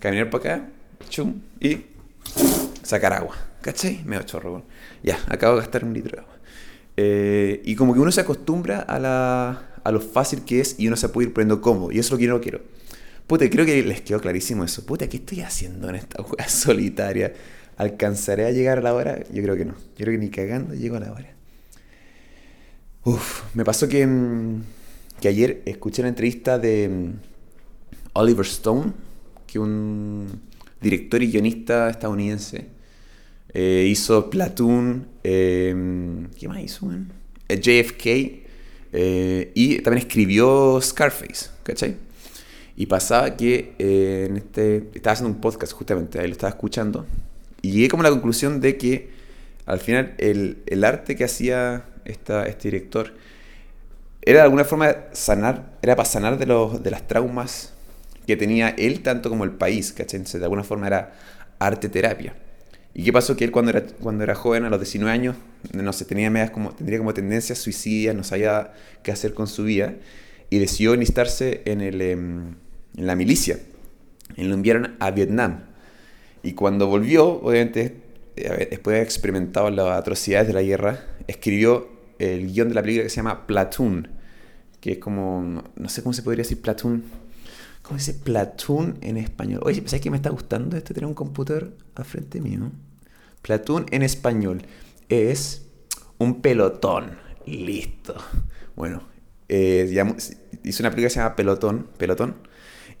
caminar 0.00 0.30
para 0.30 0.54
acá, 0.54 0.68
chum, 1.08 1.40
y 1.60 1.86
sacar 2.82 3.12
agua. 3.12 3.36
¿Cachai? 3.60 4.02
Me 4.04 4.22
chorro. 4.24 4.64
Ya, 5.02 5.18
acabo 5.28 5.54
de 5.54 5.60
gastar 5.60 5.84
un 5.84 5.92
litro 5.92 6.16
de 6.16 6.22
agua. 6.22 6.34
Eh, 6.96 7.62
y 7.64 7.76
como 7.76 7.94
que 7.94 8.00
uno 8.00 8.10
se 8.10 8.20
acostumbra 8.20 8.80
a, 8.80 8.98
la, 8.98 9.74
a 9.84 9.92
lo 9.92 10.00
fácil 10.00 10.44
que 10.44 10.60
es 10.60 10.76
y 10.78 10.88
uno 10.88 10.96
se 10.96 11.08
puede 11.08 11.28
ir 11.28 11.34
poniendo 11.34 11.60
cómodo. 11.60 11.92
Y 11.92 11.98
eso 11.98 12.08
es 12.08 12.10
lo 12.12 12.18
que 12.18 12.24
yo 12.24 12.32
no 12.32 12.40
quiero. 12.40 12.60
Puta, 13.26 13.48
creo 13.48 13.64
que 13.64 13.82
les 13.82 14.00
quedó 14.00 14.20
clarísimo 14.20 14.64
eso. 14.64 14.84
Puta, 14.84 15.08
¿qué 15.08 15.18
estoy 15.18 15.42
haciendo 15.42 15.88
en 15.88 15.96
esta 15.96 16.22
hueá 16.22 16.48
solitaria? 16.48 17.32
¿Alcanzaré 17.76 18.46
a 18.46 18.50
llegar 18.50 18.78
a 18.78 18.82
la 18.82 18.94
hora? 18.94 19.22
Yo 19.32 19.42
creo 19.42 19.56
que 19.56 19.64
no. 19.64 19.74
Yo 19.96 20.04
creo 20.04 20.12
que 20.12 20.18
ni 20.18 20.30
cagando 20.30 20.74
llego 20.74 20.96
a 20.96 21.00
la 21.00 21.12
hora. 21.12 21.32
Uf, 23.04 23.42
me 23.54 23.64
pasó 23.64 23.88
que, 23.88 24.06
que 25.20 25.28
ayer 25.28 25.62
escuché 25.64 26.02
una 26.02 26.10
entrevista 26.10 26.58
de 26.58 27.12
Oliver 28.12 28.44
Stone, 28.44 28.92
que 29.50 29.58
un 29.58 30.40
director 30.80 31.22
y 31.22 31.30
guionista 31.30 31.90
estadounidense 31.90 32.66
eh, 33.52 33.86
hizo 33.88 34.30
Platoon, 34.30 35.06
eh, 35.24 36.26
¿qué 36.38 36.48
más 36.48 36.60
hizo? 36.60 36.86
Man? 36.86 37.12
JFK 37.48 38.06
eh, 38.92 39.52
y 39.54 39.78
también 39.80 40.06
escribió 40.06 40.80
Scarface, 40.80 41.50
¿cachai? 41.62 41.96
Y 42.76 42.86
pasaba 42.86 43.36
que 43.36 43.74
eh, 43.78 44.26
en 44.28 44.36
este, 44.36 44.88
estaba 44.94 45.12
haciendo 45.12 45.34
un 45.34 45.40
podcast 45.40 45.72
justamente, 45.72 46.18
ahí 46.18 46.26
lo 46.26 46.32
estaba 46.32 46.50
escuchando, 46.50 47.06
y 47.62 47.72
llegué 47.72 47.88
como 47.88 48.02
a 48.02 48.04
la 48.04 48.10
conclusión 48.10 48.60
de 48.60 48.76
que 48.78 49.10
al 49.66 49.80
final 49.80 50.14
el, 50.18 50.58
el 50.66 50.84
arte 50.84 51.14
que 51.14 51.24
hacía 51.24 51.84
esta, 52.04 52.46
este 52.46 52.70
director 52.70 53.12
era 54.22 54.38
de 54.38 54.44
alguna 54.44 54.64
forma 54.64 54.96
sanar, 55.12 55.78
era 55.82 55.96
para 55.96 56.08
sanar 56.08 56.38
de, 56.38 56.46
los, 56.46 56.82
de 56.82 56.90
las 56.90 57.06
traumas 57.06 57.72
que 58.30 58.36
tenía 58.36 58.70
él 58.70 59.00
tanto 59.00 59.28
como 59.28 59.44
el 59.44 59.52
país, 59.52 59.92
¿cachai? 59.92 60.18
Entonces, 60.18 60.40
de 60.40 60.46
alguna 60.46 60.64
forma 60.64 60.86
era 60.86 61.12
arte 61.58 61.88
terapia. 61.88 62.34
¿Y 62.94 63.04
qué 63.04 63.12
pasó? 63.12 63.36
Que 63.36 63.44
él 63.44 63.50
cuando 63.50 63.70
era, 63.70 63.82
cuando 63.82 64.24
era 64.24 64.34
joven, 64.34 64.64
a 64.64 64.70
los 64.70 64.80
19 64.80 65.12
años, 65.12 65.36
no 65.72 65.92
sé, 65.92 66.04
tenía 66.04 66.30
medias 66.30 66.50
como, 66.50 66.72
tendría 66.72 66.98
como 66.98 67.14
tendencias 67.14 67.58
suicidas, 67.58 68.14
no 68.14 68.24
sabía 68.24 68.72
qué 69.02 69.12
hacer 69.12 69.34
con 69.34 69.46
su 69.46 69.64
vida, 69.64 69.94
y 70.48 70.58
decidió 70.58 70.94
enlistarse 70.94 71.62
en, 71.64 71.80
el, 71.80 72.00
en 72.00 72.56
la 72.94 73.14
milicia. 73.14 73.58
Y 74.36 74.44
lo 74.44 74.54
enviaron 74.54 74.96
a 74.98 75.10
Vietnam. 75.10 75.64
Y 76.42 76.52
cuando 76.52 76.86
volvió, 76.86 77.40
obviamente, 77.42 77.96
después 78.36 78.96
de 78.96 79.02
experimentado 79.02 79.70
las 79.70 79.98
atrocidades 79.98 80.48
de 80.48 80.54
la 80.54 80.62
guerra, 80.62 81.04
escribió 81.26 81.88
el 82.18 82.52
guion 82.52 82.68
de 82.68 82.74
la 82.74 82.82
película 82.82 83.04
que 83.04 83.10
se 83.10 83.16
llama 83.16 83.46
Platoon, 83.46 84.08
que 84.80 84.92
es 84.92 84.98
como, 84.98 85.62
no 85.76 85.88
sé 85.88 86.02
cómo 86.02 86.12
se 86.12 86.22
podría 86.22 86.42
decir 86.42 86.60
Platoon. 86.60 87.04
¿Cómo 87.90 87.98
se 87.98 88.12
dice 88.12 88.24
Platoon 88.24 88.98
en 89.00 89.16
español? 89.16 89.62
Oye, 89.64 89.82
¿sabes 89.86 90.00
que 90.00 90.12
me 90.12 90.16
está 90.16 90.30
gustando 90.30 90.76
este 90.76 90.94
tener 90.94 91.08
un 91.08 91.14
computador 91.14 91.72
al 91.96 92.04
frente 92.04 92.40
mío? 92.40 92.70
Platoon 93.42 93.86
en 93.90 94.04
español 94.04 94.62
es 95.08 95.66
un 96.18 96.40
pelotón. 96.40 97.18
Listo. 97.46 98.14
Bueno, 98.76 99.02
eh, 99.48 99.92
hice 100.62 100.82
una 100.82 100.90
película 100.90 101.08
que 101.08 101.10
se 101.10 101.18
llama 101.18 101.34
Pelotón, 101.34 101.88
Pelotón, 101.98 102.36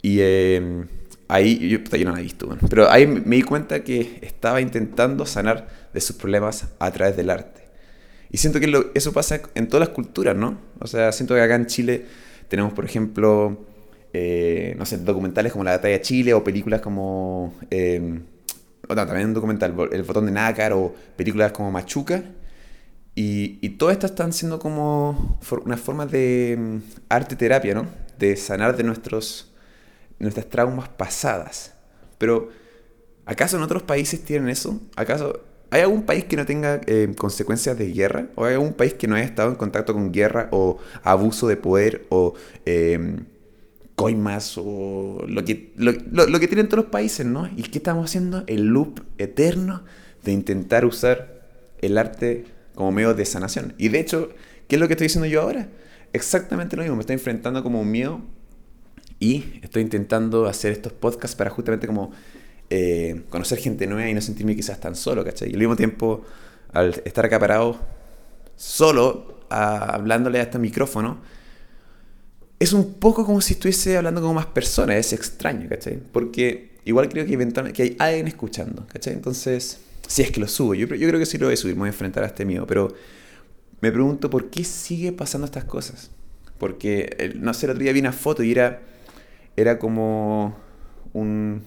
y 0.02 0.16
eh, 0.22 0.84
ahí, 1.28 1.68
yo, 1.68 1.78
no 2.04 2.10
la 2.10 2.18
he 2.18 2.24
visto, 2.24 2.58
pero 2.68 2.90
ahí 2.90 3.06
me 3.06 3.36
di 3.36 3.42
cuenta 3.42 3.84
que 3.84 4.18
estaba 4.22 4.60
intentando 4.60 5.24
sanar 5.24 5.68
de 5.94 6.00
sus 6.00 6.16
problemas 6.16 6.66
a 6.80 6.90
través 6.90 7.16
del 7.16 7.30
arte. 7.30 7.62
Y 8.28 8.38
siento 8.38 8.58
que 8.58 8.90
eso 8.94 9.12
pasa 9.12 9.40
en 9.54 9.68
todas 9.68 9.86
las 9.86 9.94
culturas, 9.94 10.34
¿no? 10.34 10.58
O 10.80 10.88
sea, 10.88 11.12
siento 11.12 11.36
que 11.36 11.42
acá 11.42 11.54
en 11.54 11.66
Chile 11.66 12.06
tenemos, 12.48 12.72
por 12.72 12.84
ejemplo, 12.84 13.69
eh, 14.12 14.74
no 14.78 14.84
sé, 14.86 14.98
documentales 14.98 15.52
como 15.52 15.64
La 15.64 15.72
Batalla 15.72 15.98
de 15.98 16.02
Chile 16.02 16.34
o 16.34 16.42
películas 16.42 16.80
como... 16.80 17.54
Eh, 17.70 18.20
no, 18.88 18.96
también 19.06 19.28
un 19.28 19.34
documental, 19.34 19.74
El 19.92 20.02
Botón 20.02 20.26
de 20.26 20.32
Nácar 20.32 20.72
o 20.72 20.92
películas 21.16 21.52
como 21.52 21.70
Machuca. 21.70 22.24
Y, 23.14 23.58
y 23.60 23.70
todas 23.70 23.92
estas 23.92 24.12
están 24.12 24.32
siendo 24.32 24.58
como 24.58 25.38
for, 25.40 25.62
una 25.64 25.76
forma 25.76 26.06
de 26.06 26.56
um, 26.58 26.80
arte 27.08 27.36
terapia, 27.36 27.74
¿no? 27.74 27.86
De 28.18 28.36
sanar 28.36 28.76
de 28.76 28.82
nuestros, 28.82 29.52
nuestras 30.18 30.48
traumas 30.48 30.88
pasadas. 30.88 31.74
Pero, 32.18 32.48
¿acaso 33.26 33.56
en 33.56 33.62
otros 33.62 33.82
países 33.82 34.24
tienen 34.24 34.48
eso? 34.48 34.80
¿Acaso 34.96 35.40
¿Hay 35.72 35.82
algún 35.82 36.02
país 36.02 36.24
que 36.24 36.36
no 36.36 36.44
tenga 36.44 36.80
eh, 36.86 37.14
consecuencias 37.16 37.78
de 37.78 37.92
guerra? 37.92 38.26
¿O 38.34 38.44
hay 38.44 38.54
algún 38.54 38.72
país 38.72 38.94
que 38.94 39.06
no 39.06 39.14
haya 39.14 39.24
estado 39.24 39.50
en 39.50 39.54
contacto 39.54 39.92
con 39.92 40.10
guerra 40.10 40.48
o 40.50 40.78
abuso 41.04 41.46
de 41.46 41.56
poder 41.56 42.06
o 42.08 42.34
coimas 44.00 44.56
o 44.56 45.26
lo 45.28 45.44
que, 45.44 45.72
lo, 45.76 45.92
que 45.92 46.48
tienen 46.48 46.68
todos 46.68 46.84
los 46.84 46.90
países, 46.90 47.26
¿no? 47.26 47.50
¿Y 47.54 47.64
qué 47.64 47.76
estamos 47.76 48.06
haciendo? 48.06 48.44
El 48.46 48.68
loop 48.68 49.02
eterno 49.18 49.82
de 50.24 50.32
intentar 50.32 50.86
usar 50.86 51.42
el 51.82 51.98
arte 51.98 52.46
como 52.74 52.92
medio 52.92 53.12
de 53.12 53.26
sanación. 53.26 53.74
Y 53.76 53.88
de 53.88 54.00
hecho, 54.00 54.30
¿qué 54.68 54.76
es 54.76 54.80
lo 54.80 54.88
que 54.88 54.94
estoy 54.94 55.04
diciendo 55.04 55.26
yo 55.26 55.42
ahora? 55.42 55.68
Exactamente 56.14 56.76
lo 56.76 56.82
mismo, 56.82 56.96
me 56.96 57.02
estoy 57.02 57.12
enfrentando 57.12 57.62
como 57.62 57.78
un 57.82 57.90
miedo 57.90 58.22
y 59.18 59.60
estoy 59.60 59.82
intentando 59.82 60.46
hacer 60.46 60.72
estos 60.72 60.94
podcasts 60.94 61.36
para 61.36 61.50
justamente 61.50 61.86
como 61.86 62.10
eh, 62.70 63.20
conocer 63.28 63.58
gente 63.58 63.86
nueva 63.86 64.08
y 64.08 64.14
no 64.14 64.22
sentirme 64.22 64.56
quizás 64.56 64.80
tan 64.80 64.96
solo, 64.96 65.22
¿cachai? 65.26 65.50
Y 65.50 65.52
al 65.52 65.58
mismo 65.58 65.76
tiempo, 65.76 66.24
al 66.72 67.02
estar 67.04 67.26
acá 67.26 67.38
parado, 67.38 67.78
solo, 68.56 69.40
a, 69.50 69.94
hablándole 69.94 70.38
a 70.38 70.42
este 70.44 70.58
micrófono, 70.58 71.18
es 72.60 72.74
un 72.74 72.94
poco 72.94 73.24
como 73.24 73.40
si 73.40 73.54
estuviese 73.54 73.96
hablando 73.96 74.20
con 74.20 74.34
más 74.34 74.46
personas, 74.46 74.96
es 74.96 75.14
extraño, 75.14 75.68
¿cachai? 75.68 75.98
Porque 76.12 76.78
igual 76.84 77.08
creo 77.08 77.24
que 77.26 77.72
que 77.72 77.82
hay 77.82 77.96
alguien 77.98 78.28
escuchando, 78.28 78.86
¿cachai? 78.86 79.14
Entonces, 79.14 79.80
si 80.06 80.22
es 80.22 80.30
que 80.30 80.40
lo 80.40 80.46
subo, 80.46 80.74
yo, 80.74 80.86
yo 80.86 81.08
creo 81.08 81.18
que 81.18 81.24
sí 81.24 81.38
lo 81.38 81.46
voy 81.46 81.54
a 81.54 81.56
subir, 81.56 81.74
me 81.74 81.80
voy 81.80 81.88
a 81.88 81.92
enfrentar 81.92 82.22
a 82.22 82.26
este 82.26 82.44
miedo, 82.44 82.66
pero 82.66 82.94
me 83.80 83.90
pregunto 83.90 84.28
por 84.28 84.50
qué 84.50 84.64
sigue 84.64 85.10
pasando 85.10 85.46
estas 85.46 85.64
cosas. 85.64 86.10
Porque, 86.58 87.32
no 87.36 87.54
sé, 87.54 87.64
el 87.64 87.70
otro 87.70 87.82
día 87.82 87.92
vi 87.94 88.00
una 88.00 88.12
foto 88.12 88.42
y 88.42 88.52
era, 88.52 88.82
era 89.56 89.78
como 89.78 90.58
un, 91.14 91.62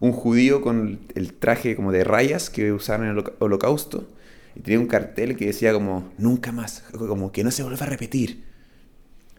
un 0.00 0.12
judío 0.12 0.60
con 0.62 0.98
el 1.14 1.32
traje 1.34 1.76
como 1.76 1.92
de 1.92 2.02
rayas 2.02 2.50
que 2.50 2.72
usaron 2.72 3.06
en 3.06 3.16
el 3.16 3.24
holocausto 3.38 4.08
y 4.56 4.60
tenía 4.60 4.80
un 4.80 4.88
cartel 4.88 5.36
que 5.36 5.46
decía 5.46 5.72
como, 5.72 6.12
nunca 6.18 6.50
más, 6.50 6.82
como 6.90 7.30
que 7.30 7.44
no 7.44 7.52
se 7.52 7.62
vuelva 7.62 7.86
a 7.86 7.88
repetir. 7.88 8.53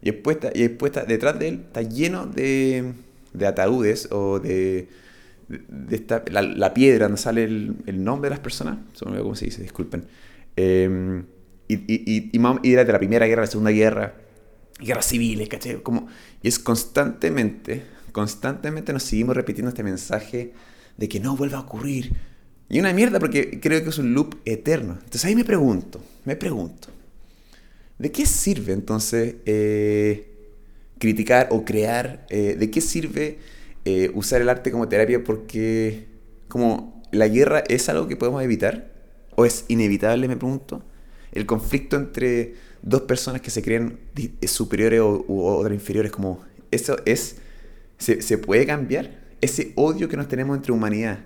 Y 0.06 0.12
después, 0.12 0.38
y 0.54 0.62
después 0.62 0.92
detrás 1.08 1.40
de 1.40 1.48
él 1.48 1.64
está 1.66 1.82
lleno 1.82 2.28
de, 2.28 2.94
de 3.34 3.48
ataúdes 3.48 4.08
o 4.12 4.40
de, 4.40 4.88
esta, 5.90 6.24
la, 6.30 6.74
piedra 6.76 7.08
donde 7.08 7.20
sale 7.20 7.44
el, 7.44 8.04
nombre 8.04 8.30
de 8.30 8.36
las 8.36 8.40
personas. 8.40 8.78
Cómo 9.00 9.36
se 9.36 9.46
dice, 9.46 9.64
disculpen. 9.64 10.06
Eh, 10.58 11.24
y, 11.68 11.74
y, 11.74 11.84
y, 11.88 12.30
y, 12.32 12.72
era 12.72 12.84
de 12.86 12.94
la 12.94 13.00
Primera 13.00 13.26
Guerra, 13.26 13.42
la 13.42 13.48
Segunda 13.48 13.72
Guerra, 13.72 14.14
guerras 14.80 15.08
civiles, 15.08 15.50
¿caché? 15.50 15.82
Como, 15.82 16.06
y 16.44 16.50
es 16.50 16.60
constantemente, 16.60 17.82
constantemente 18.12 18.94
nos 18.94 19.02
seguimos 19.02 19.36
repitiendo 19.36 19.70
este 19.70 19.82
mensaje 19.82 20.54
de 20.98 21.10
que 21.10 21.20
no 21.20 21.36
vuelva 21.36 21.58
a 21.58 21.62
ocurrir. 21.62 22.14
Y 22.70 22.80
una 22.80 22.94
mierda 22.94 23.20
porque 23.20 23.60
creo 23.60 23.82
que 23.82 23.90
es 23.90 23.98
un 23.98 24.14
loop 24.14 24.36
eterno. 24.46 24.94
Entonces 24.94 25.26
ahí 25.26 25.36
me 25.36 25.46
pregunto, 25.46 26.00
me 26.26 26.36
pregunto, 26.36 26.90
¿De 27.98 28.12
qué 28.12 28.26
sirve 28.26 28.74
entonces 28.74 29.36
eh, 29.46 30.28
criticar 31.00 31.48
o 31.52 31.64
crear? 31.64 32.26
Eh, 32.30 32.56
¿De 32.60 32.70
qué 32.70 32.82
sirve 32.82 33.40
eh, 33.86 34.12
usar 34.14 34.42
el 34.42 34.50
arte 34.50 34.72
como 34.72 34.90
terapia? 34.90 35.24
Porque 35.24 36.08
como 36.50 37.02
la 37.12 37.28
guerra 37.28 37.64
es 37.68 37.88
algo 37.88 38.08
que 38.08 38.18
podemos 38.18 38.44
evitar 38.44 38.92
o 39.36 39.46
es 39.46 39.66
inevitable, 39.70 40.28
me 40.28 40.36
pregunto. 40.36 40.84
El 41.32 41.46
conflicto 41.46 41.96
entre 41.96 42.56
dos 42.82 43.02
personas 43.02 43.42
que 43.42 43.50
se 43.50 43.62
creen 43.62 44.00
superiores 44.44 45.00
o, 45.02 45.26
u 45.28 45.46
otras 45.46 45.74
inferiores, 45.74 46.12
como 46.12 46.42
eso 46.72 46.98
es, 47.06 47.38
se, 47.98 48.38
puede 48.38 48.66
cambiar. 48.66 49.24
Ese 49.42 49.74
odio 49.76 50.10
que 50.10 50.18
nos 50.18 50.28
tenemos 50.28 50.56
entre 50.58 50.72
humanidad. 50.72 51.20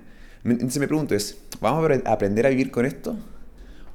Entonces 0.43 0.79
me 0.79 0.87
pregunto 0.87 1.15
es, 1.15 1.37
¿vamos 1.61 1.89
a 2.05 2.11
aprender 2.11 2.45
a 2.45 2.49
vivir 2.49 2.71
con 2.71 2.85
esto? 2.85 3.17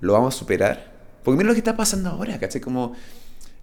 ¿Lo 0.01 0.13
vamos 0.13 0.35
a 0.35 0.39
superar? 0.39 0.94
Porque 1.25 1.39
mira 1.39 1.49
lo 1.49 1.55
que 1.55 1.61
está 1.61 1.77
pasando 1.77 2.11
ahora, 2.11 2.39
¿cachai? 2.39 2.61
Como 2.61 2.93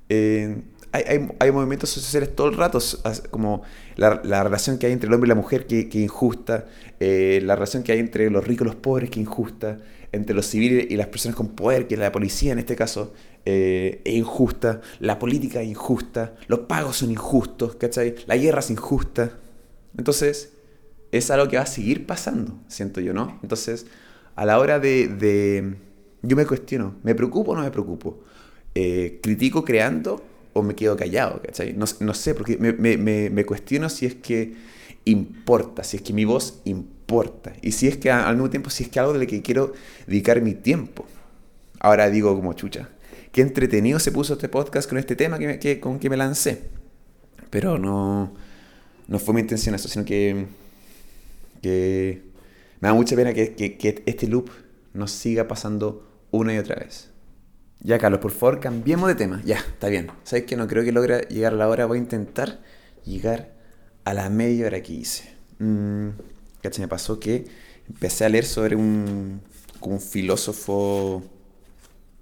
eh, 0.09 0.61
hay, 0.91 1.03
hay, 1.07 1.29
hay, 1.39 1.51
movimientos 1.51 1.89
sociales 1.89 2.35
todo 2.35 2.47
el 2.47 2.57
rato, 2.57 2.79
como 3.29 3.61
la, 3.95 4.19
la, 4.25 4.43
relación 4.43 4.77
que 4.77 4.87
hay 4.87 4.93
entre 4.93 5.07
el 5.07 5.13
hombre 5.13 5.27
y 5.27 5.29
la 5.29 5.35
mujer 5.35 5.67
que, 5.67 5.87
que 5.87 5.99
injusta, 5.99 6.65
eh, 6.99 7.39
la 7.43 7.55
relación 7.55 7.83
que 7.83 7.93
hay 7.93 7.99
entre 7.99 8.29
los 8.29 8.45
ricos 8.45 8.65
y 8.65 8.69
los 8.71 8.75
pobres 8.75 9.09
que 9.09 9.19
injusta, 9.19 9.77
entre 10.11 10.35
los 10.35 10.47
civiles 10.47 10.87
y 10.89 10.97
las 10.97 11.07
personas 11.07 11.37
con 11.37 11.49
poder, 11.49 11.87
que 11.87 11.93
es 11.93 11.99
la 11.99 12.11
policía 12.11 12.51
en 12.51 12.59
este 12.59 12.75
caso, 12.75 13.13
eh, 13.45 14.01
es 14.03 14.13
injusta, 14.15 14.81
la 14.99 15.17
política 15.17 15.61
es 15.61 15.69
injusta, 15.69 16.35
los 16.47 16.61
pagos 16.61 16.97
son 16.97 17.11
injustos, 17.11 17.75
¿cachai? 17.75 18.15
La 18.25 18.35
guerra 18.35 18.59
es 18.59 18.69
injusta. 18.69 19.37
Entonces, 19.97 20.53
es 21.11 21.31
algo 21.31 21.47
que 21.47 21.57
va 21.57 21.63
a 21.63 21.67
seguir 21.67 22.05
pasando, 22.05 22.59
siento 22.67 22.99
yo, 22.99 23.13
¿no? 23.13 23.39
Entonces, 23.43 23.85
a 24.35 24.45
la 24.45 24.59
hora 24.59 24.79
de 24.79 25.77
yo 26.21 26.35
me 26.35 26.45
cuestiono, 26.45 26.95
¿me 27.03 27.15
preocupo 27.15 27.51
o 27.51 27.55
no 27.55 27.63
me 27.63 27.71
preocupo? 27.71 28.19
Eh, 28.75 29.19
¿Critico 29.21 29.63
creando 29.63 30.23
o 30.53 30.61
me 30.61 30.75
quedo 30.75 30.95
callado? 30.95 31.41
No, 31.75 31.85
no 31.99 32.13
sé, 32.13 32.35
porque 32.35 32.57
me, 32.57 32.73
me, 32.73 33.29
me, 33.29 33.45
cuestiono 33.45 33.89
si 33.89 34.05
es 34.05 34.15
que 34.15 34.53
importa, 35.05 35.83
si 35.83 35.97
es 35.97 36.03
que 36.03 36.13
mi 36.13 36.25
voz 36.25 36.61
importa. 36.65 37.53
Y 37.61 37.71
si 37.71 37.87
es 37.87 37.97
que 37.97 38.11
al 38.11 38.35
mismo 38.35 38.49
tiempo, 38.49 38.69
si 38.69 38.83
es 38.83 38.89
que 38.89 38.99
algo 38.99 39.13
de 39.13 39.19
lo 39.19 39.27
que 39.27 39.41
quiero 39.41 39.73
dedicar 40.05 40.41
mi 40.41 40.53
tiempo. 40.53 41.05
Ahora 41.79 42.09
digo 42.11 42.35
como 42.35 42.53
chucha, 42.53 42.89
qué 43.31 43.41
entretenido 43.41 43.99
se 43.99 44.11
puso 44.11 44.33
este 44.33 44.47
podcast 44.47 44.87
con 44.87 44.99
este 44.99 45.15
tema 45.15 45.39
que, 45.39 45.57
que 45.57 45.79
con 45.79 45.97
que 45.97 46.09
me 46.09 46.17
lancé. 46.17 46.69
Pero 47.49 47.79
no, 47.79 48.33
no 49.07 49.19
fue 49.19 49.33
mi 49.33 49.41
intención 49.41 49.73
eso, 49.73 49.87
sino 49.87 50.05
que, 50.05 50.45
que 51.63 52.21
me 52.79 52.87
da 52.87 52.93
mucha 52.93 53.15
pena 53.15 53.33
que, 53.33 53.55
que, 53.55 53.77
que 53.77 54.03
este 54.05 54.27
loop 54.27 54.49
nos 54.93 55.11
siga 55.11 55.47
pasando 55.47 56.10
una 56.31 56.53
y 56.53 56.57
otra 56.57 56.75
vez. 56.75 57.09
Ya, 57.83 57.97
Carlos, 57.97 58.21
por 58.21 58.31
favor, 58.31 58.59
cambiemos 58.59 59.07
de 59.07 59.15
tema. 59.15 59.41
Ya, 59.43 59.57
está 59.57 59.87
bien. 59.87 60.11
¿Sabes 60.23 60.45
que 60.45 60.55
no 60.55 60.67
creo 60.67 60.83
que 60.83 60.91
logre 60.91 61.27
llegar 61.29 61.53
a 61.53 61.55
la 61.55 61.67
hora? 61.67 61.85
Voy 61.85 61.97
a 61.97 62.01
intentar 62.01 62.59
llegar 63.05 63.53
a 64.05 64.13
la 64.13 64.29
media 64.29 64.67
hora 64.67 64.81
que 64.81 64.93
hice. 64.93 65.33
Mm, 65.59 66.09
Me 66.79 66.87
pasó 66.87 67.19
que 67.19 67.45
empecé 67.87 68.25
a 68.25 68.29
leer 68.29 68.45
sobre 68.45 68.75
un, 68.75 69.41
filósofo. 69.99 71.23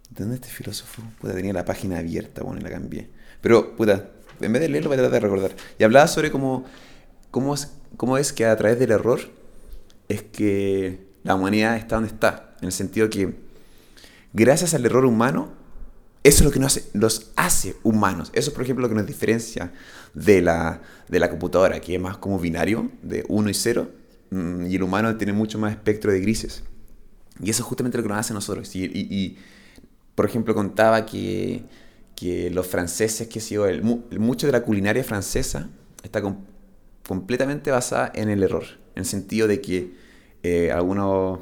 ¿De 0.09 0.23
dónde 0.23 0.35
este 0.35 0.47
filósofo? 0.47 1.03
Puta, 1.19 1.33
tenía 1.33 1.53
la 1.53 1.65
página 1.65 1.99
abierta, 1.99 2.41
bueno, 2.41 2.61
la 2.61 2.69
cambié. 2.69 3.09
Pero, 3.41 3.75
puta, 3.75 4.09
en 4.39 4.53
vez 4.53 4.61
de 4.61 4.69
leerlo, 4.69 4.89
voy 4.89 4.97
a 4.97 5.01
tratar 5.01 5.21
de 5.21 5.27
recordar. 5.27 5.55
Y 5.77 5.83
hablaba 5.83 6.07
sobre 6.07 6.31
cómo, 6.31 6.63
cómo, 7.31 7.53
es, 7.53 7.73
cómo 7.97 8.17
es 8.17 8.31
que 8.31 8.45
a 8.45 8.55
través 8.55 8.79
del 8.79 8.91
error 8.91 9.19
es 10.07 10.23
que 10.23 11.05
la 11.23 11.35
humanidad 11.35 11.75
está 11.75 11.95
donde 11.95 12.09
está. 12.09 12.55
En 12.61 12.67
el 12.67 12.71
sentido 12.71 13.09
que 13.09 13.48
gracias 14.33 14.73
al 14.73 14.85
error 14.85 15.05
humano, 15.05 15.53
eso 16.23 16.39
es 16.39 16.45
lo 16.45 16.51
que 16.51 16.59
nos 16.59 16.77
hace, 16.77 16.89
los 16.93 17.31
hace 17.35 17.75
humanos. 17.83 18.29
Eso 18.33 18.49
es, 18.49 18.53
por 18.53 18.63
ejemplo, 18.63 18.83
lo 18.83 18.89
que 18.89 18.95
nos 18.95 19.07
diferencia 19.07 19.71
de 20.13 20.41
la, 20.41 20.81
de 21.07 21.19
la 21.19 21.29
computadora, 21.29 21.79
que 21.79 21.95
es 21.95 22.01
más 22.01 22.17
como 22.17 22.39
binario, 22.39 22.91
de 23.01 23.25
1 23.29 23.49
y 23.49 23.53
0, 23.53 23.89
mm, 24.31 24.65
y 24.67 24.75
el 24.75 24.83
humano 24.83 25.15
tiene 25.17 25.33
mucho 25.33 25.57
más 25.57 25.71
espectro 25.71 26.11
de 26.11 26.19
grises. 26.19 26.63
Y 27.41 27.49
eso 27.49 27.63
es 27.63 27.67
justamente 27.67 27.97
lo 27.97 28.03
que 28.03 28.09
nos 28.09 28.17
hace 28.17 28.33
a 28.33 28.35
nosotros. 28.35 28.69
Y, 28.75 29.37
por 30.15 30.25
ejemplo, 30.25 30.53
contaba 30.53 31.05
que, 31.05 31.63
que 32.15 32.49
los 32.49 32.67
franceses, 32.67 33.27
que 33.29 33.39
si 33.39 33.55
el, 33.55 33.81
mucho 33.81 34.45
de 34.45 34.51
la 34.51 34.61
culinaria 34.61 35.03
francesa 35.05 35.69
está 36.03 36.21
completamente 37.07 37.71
basada 37.71 38.11
en 38.13 38.29
el 38.29 38.43
error, 38.43 38.65
en 38.95 39.03
el 39.03 39.05
sentido 39.05 39.47
de 39.47 39.61
que 39.61 39.93
eh, 40.43 40.71
algunas 40.71 41.39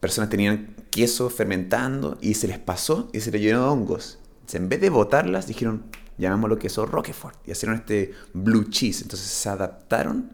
personas 0.00 0.28
tenían 0.28 0.74
queso 0.90 1.30
fermentando 1.30 2.18
y 2.20 2.34
se 2.34 2.48
les 2.48 2.58
pasó 2.58 3.08
y 3.12 3.20
se 3.20 3.30
les 3.30 3.40
llenó 3.40 3.62
de 3.62 3.68
hongos. 3.68 4.18
en 4.52 4.68
vez 4.68 4.80
de 4.80 4.90
botarlas, 4.90 5.46
dijeron, 5.46 5.84
llamémoslo 6.16 6.58
queso 6.58 6.86
Roquefort 6.86 7.36
y 7.46 7.52
hicieron 7.52 7.76
este 7.76 8.12
blue 8.32 8.64
cheese. 8.64 9.02
Entonces 9.02 9.28
se 9.28 9.48
adaptaron 9.48 10.32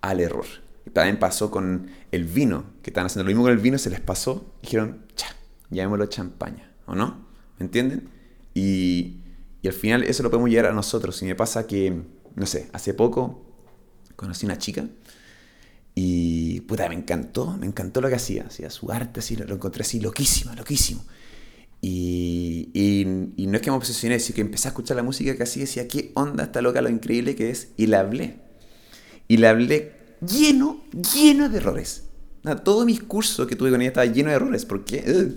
al 0.00 0.20
error. 0.20 0.46
Y 0.86 0.90
también 0.90 1.18
pasó 1.18 1.50
con 1.50 1.90
el 2.10 2.24
vino, 2.24 2.64
que 2.82 2.90
estaban 2.90 3.06
haciendo 3.06 3.24
lo 3.24 3.28
mismo 3.28 3.42
con 3.42 3.52
el 3.52 3.58
vino, 3.58 3.78
se 3.78 3.90
les 3.90 4.00
pasó, 4.00 4.54
dijeron, 4.62 5.04
cha, 5.14 5.26
llamémoslo 5.70 6.06
champaña, 6.06 6.72
¿o 6.86 6.94
no? 6.94 7.26
¿Me 7.58 7.66
entienden? 7.66 8.08
Y, 8.54 9.18
y 9.60 9.68
al 9.68 9.74
final 9.74 10.04
eso 10.04 10.22
lo 10.22 10.30
podemos 10.30 10.48
llevar 10.48 10.70
a 10.70 10.74
nosotros. 10.74 11.20
Y 11.22 11.26
me 11.26 11.34
pasa 11.34 11.66
que, 11.66 12.02
no 12.34 12.46
sé, 12.46 12.70
hace 12.72 12.94
poco 12.94 13.44
conocí 14.16 14.46
una 14.46 14.58
chica 14.58 14.86
y 15.94 16.60
puta, 16.62 16.88
me 16.88 16.94
encantó, 16.94 17.56
me 17.58 17.66
encantó 17.66 18.00
lo 18.00 18.08
que 18.08 18.14
hacía, 18.14 18.44
hacía 18.46 18.70
su 18.70 18.90
arte, 18.90 19.20
así, 19.20 19.36
lo, 19.36 19.54
encontré 19.54 19.82
así 19.82 20.00
loquísimo, 20.00 20.54
loquísimo. 20.54 21.04
Y, 21.82 22.70
y, 22.74 23.46
no 23.46 23.56
es 23.56 23.62
que 23.62 23.70
me 23.70 23.76
obsesioné, 23.76 24.20
sino 24.20 24.34
que 24.36 24.40
empecé 24.42 24.68
a 24.68 24.70
escuchar 24.70 24.96
la 24.96 25.02
música 25.02 25.34
que 25.34 25.42
hacía 25.42 25.62
y 25.62 25.66
decía, 25.66 25.88
¿qué 25.88 26.12
onda 26.14 26.44
está 26.44 26.60
loca, 26.60 26.82
lo 26.82 26.90
increíble 26.90 27.34
que 27.34 27.50
es? 27.50 27.68
Y 27.76 27.86
la 27.86 28.00
hablé. 28.00 28.36
Y 29.28 29.38
la 29.38 29.50
hablé 29.50 29.92
lleno, 30.20 30.82
lleno 30.92 31.48
de 31.48 31.56
errores. 31.56 32.04
todo 32.64 32.84
mi 32.84 32.98
curso 32.98 33.46
que 33.46 33.56
tuve 33.56 33.70
con 33.70 33.80
ella 33.80 33.88
estaba 33.88 34.06
lleno 34.06 34.28
de 34.28 34.36
errores. 34.36 34.66
¿Por 34.66 34.84
qué? 34.84 35.36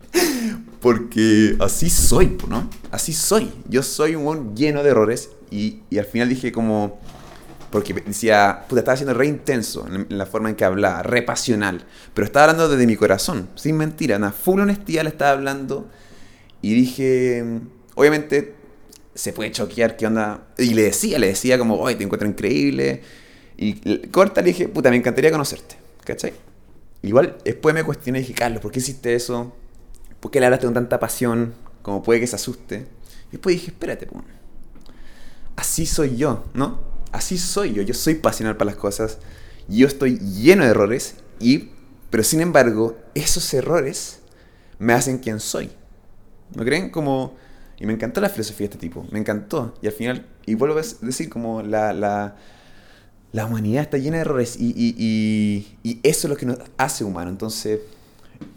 Porque 0.80 1.56
así 1.60 1.90
soy, 1.90 2.36
¿no? 2.48 2.70
Así 2.90 3.12
soy. 3.12 3.50
Yo 3.68 3.82
soy 3.82 4.14
un 4.14 4.24
buen 4.24 4.56
lleno 4.56 4.82
de 4.82 4.90
errores. 4.90 5.30
Y, 5.50 5.80
y 5.90 5.98
al 5.98 6.06
final 6.06 6.28
dije 6.28 6.52
como 6.52 7.00
porque 7.72 7.94
decía, 7.94 8.66
puta, 8.68 8.80
estaba 8.82 8.96
siendo 8.96 9.14
re 9.14 9.26
intenso 9.26 9.86
en, 9.88 10.06
la 10.10 10.26
forma 10.26 10.50
en 10.50 10.54
que 10.54 10.64
hablaba, 10.64 11.02
re 11.02 11.22
pasional. 11.22 11.84
Pero 12.12 12.26
estaba 12.26 12.44
hablando 12.44 12.68
desde 12.68 12.86
mi 12.86 12.96
corazón, 12.96 13.48
sin 13.56 13.78
mentira, 13.78 14.18
nada, 14.18 14.32
full 14.32 14.60
honestidad 14.60 15.04
le 15.04 15.08
estaba 15.08 15.32
hablando. 15.32 15.88
Y 16.60 16.74
dije, 16.74 17.42
obviamente 17.94 18.54
se 19.14 19.32
puede 19.32 19.50
choquear, 19.50 19.96
¿qué 19.96 20.06
onda? 20.06 20.46
Y 20.58 20.74
le 20.74 20.82
decía, 20.82 21.18
le 21.18 21.28
decía 21.28 21.58
como, 21.58 21.76
oye, 21.80 21.96
te 21.96 22.04
encuentro 22.04 22.28
increíble. 22.28 23.02
Y 23.56 24.06
corta 24.08 24.42
le 24.42 24.48
dije, 24.48 24.68
puta, 24.68 24.90
me 24.90 24.96
encantaría 24.96 25.30
conocerte, 25.30 25.76
¿cachai? 26.04 26.34
Igual 27.00 27.38
después 27.42 27.74
me 27.74 27.84
cuestioné 27.84 28.18
y 28.18 28.22
dije, 28.22 28.34
Carlos, 28.34 28.60
¿por 28.60 28.70
qué 28.70 28.80
hiciste 28.80 29.14
eso? 29.14 29.56
¿Por 30.20 30.30
qué 30.30 30.40
le 30.40 30.46
hablaste 30.46 30.66
con 30.66 30.74
tanta 30.74 31.00
pasión? 31.00 31.54
Como 31.80 32.02
puede 32.02 32.20
que 32.20 32.26
se 32.26 32.36
asuste. 32.36 32.86
Y 33.28 33.32
después 33.32 33.56
dije, 33.56 33.68
espérate, 33.68 34.06
pues. 34.06 34.22
Así 35.56 35.86
soy 35.86 36.16
yo, 36.16 36.44
¿no? 36.54 36.91
Así 37.12 37.38
soy 37.38 37.74
yo, 37.74 37.82
yo 37.82 37.94
soy 37.94 38.14
pasional 38.14 38.56
para 38.56 38.70
las 38.72 38.80
cosas, 38.80 39.18
yo 39.68 39.86
estoy 39.86 40.18
lleno 40.18 40.64
de 40.64 40.70
errores, 40.70 41.16
y, 41.38 41.70
pero 42.10 42.24
sin 42.24 42.40
embargo, 42.40 42.98
esos 43.14 43.52
errores 43.54 44.20
me 44.78 44.92
hacen 44.92 45.18
quien 45.18 45.38
soy. 45.38 45.70
¿No 46.54 46.64
creen? 46.64 46.90
Como, 46.90 47.36
Y 47.78 47.86
me 47.86 47.92
encantó 47.92 48.20
la 48.20 48.28
filosofía 48.28 48.68
de 48.68 48.74
este 48.74 48.78
tipo, 48.78 49.06
me 49.10 49.18
encantó. 49.18 49.74
Y 49.82 49.86
al 49.86 49.92
final, 49.92 50.26
y 50.46 50.54
vuelvo 50.54 50.78
a 50.78 50.82
decir, 51.00 51.28
como 51.28 51.62
la, 51.62 51.92
la, 51.92 52.36
la 53.32 53.46
humanidad 53.46 53.82
está 53.82 53.98
llena 53.98 54.16
de 54.16 54.22
errores 54.22 54.56
y, 54.58 54.72
y, 54.76 55.78
y, 55.82 56.00
eso 56.02 56.26
es 56.26 56.30
lo 56.30 56.36
que 56.36 56.46
nos 56.46 56.58
hace 56.76 57.04
humano. 57.04 57.30
Entonces, 57.30 57.80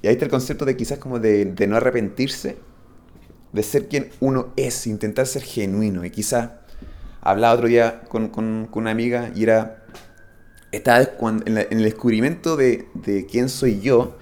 y 0.02 0.08
ahí 0.08 0.14
está 0.14 0.26
el 0.26 0.32
concepto 0.32 0.66
de 0.66 0.76
quizás 0.76 1.00
como 1.00 1.20
de, 1.20 1.46
de 1.46 1.68
no 1.68 1.78
arrepentirse, 1.78 2.58
de 3.52 3.64
ser 3.64 3.88
quien 3.88 4.10
uno 4.20 4.54
es, 4.58 4.86
intentar 4.86 5.26
ser 5.28 5.44
genuino. 5.44 6.04
Y 6.06 6.12
quizás 6.12 6.50
hablaba 7.26 7.56
otro 7.56 7.68
día 7.68 8.02
con, 8.08 8.30
con, 8.30 8.70
una 8.72 8.92
amiga 8.92 9.32
y 9.36 9.44
era, 9.44 9.84
estaba 10.72 11.00
en, 11.00 11.58
el 11.58 11.84
descubrimiento 11.84 12.56
de, 12.56 12.88
de, 12.94 13.26
quién 13.26 13.50
soy 13.50 13.82
yo, 13.82 14.18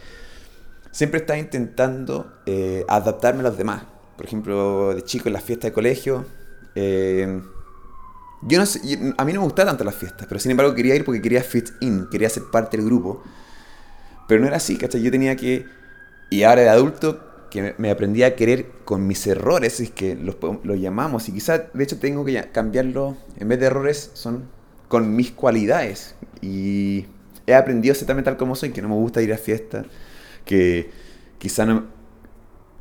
siempre 0.90 1.20
estaba 1.20 1.38
intentando 1.38 2.34
eh, 2.46 2.86
adaptarme 2.88 3.42
a 3.42 3.44
los 3.44 3.58
demás. 3.58 3.84
Por 4.16 4.26
ejemplo, 4.26 4.96
de 4.96 5.04
chico 5.04 5.28
en 5.28 5.34
las 5.34 5.44
fiestas 5.44 5.72
de 5.72 5.74
colegio. 5.74 6.26
Eh, 6.76 7.42
yo 8.44 8.58
no 8.58 8.66
sé, 8.66 8.80
a 9.18 9.26
mí 9.26 9.34
no 9.34 9.42
me 9.42 9.46
gustaban 9.46 9.72
tanto 9.72 9.84
las 9.84 9.96
fiestas, 9.96 10.26
pero 10.28 10.40
sin 10.40 10.52
embargo 10.52 10.74
quería 10.74 10.96
ir 10.96 11.04
porque 11.06 11.22
quería 11.22 11.44
fit 11.44 11.70
in, 11.82 12.08
quería 12.10 12.30
ser 12.30 12.44
parte 12.52 12.78
del 12.78 12.86
grupo. 12.86 13.22
Pero 14.28 14.40
no 14.40 14.48
era 14.48 14.58
así, 14.58 14.78
¿cachai? 14.78 15.02
Yo 15.02 15.12
tenía 15.12 15.36
que, 15.36 15.66
y 16.30 16.44
ahora 16.44 16.62
de 16.62 16.70
adulto, 16.70 17.33
que 17.54 17.76
me 17.78 17.92
aprendí 17.92 18.24
a 18.24 18.36
querer 18.36 18.66
con 18.84 19.08
mis 19.08 19.26
errores, 19.28 19.80
es 19.80 19.92
que 19.92 20.16
los, 20.16 20.36
los 20.64 20.80
llamamos, 20.80 21.30
y 21.30 21.34
quizás 21.34 21.62
de 21.74 21.84
hecho 21.84 22.00
tengo 22.00 22.26
que 22.26 22.50
cambiarlo, 22.52 23.16
en 23.38 23.48
vez 23.48 23.60
de 23.60 23.68
errores, 23.68 24.12
son 24.16 24.50
con 24.88 25.16
mis 25.16 25.32
cualidades. 25.32 26.16
Y 26.42 27.06
he 27.48 27.54
aprendido 27.54 27.96
también 28.06 28.26
tal 28.26 28.38
como 28.38 28.56
soy, 28.56 28.72
que 28.72 28.82
no 28.82 28.90
me 28.90 28.96
gusta 28.96 29.22
ir 29.22 29.32
a 29.32 29.38
fiestas, 29.38 29.86
que 30.46 30.90
quizás 31.38 31.68
no, 31.68 31.86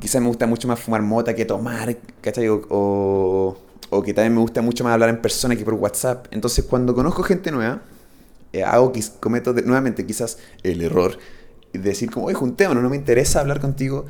quizás 0.00 0.20
me 0.20 0.28
gusta 0.28 0.46
mucho 0.46 0.66
más 0.66 0.80
fumar 0.80 1.02
mota 1.02 1.34
que 1.34 1.44
tomar, 1.44 1.96
¿cachai? 2.20 2.48
o 2.48 3.58
o 3.92 4.02
que 4.02 4.14
también 4.14 4.34
me 4.34 4.40
gusta 4.40 4.62
mucho 4.62 4.84
más 4.84 4.94
hablar 4.94 5.10
en 5.10 5.20
persona 5.20 5.54
que 5.54 5.64
por 5.64 5.74
WhatsApp. 5.74 6.26
Entonces, 6.30 6.64
cuando 6.64 6.94
conozco 6.94 7.22
gente 7.22 7.50
nueva, 7.52 7.82
eh, 8.54 8.64
hago 8.64 8.90
cometo 9.20 9.52
nuevamente 9.52 10.06
quizás 10.06 10.38
el 10.62 10.80
error 10.80 11.18
de 11.74 11.78
decir 11.78 12.10
como, 12.10 12.26
oye, 12.26 12.34
juntémonos, 12.34 12.82
no 12.82 12.88
me 12.88 12.96
interesa 12.96 13.40
hablar 13.40 13.60
contigo 13.60 14.06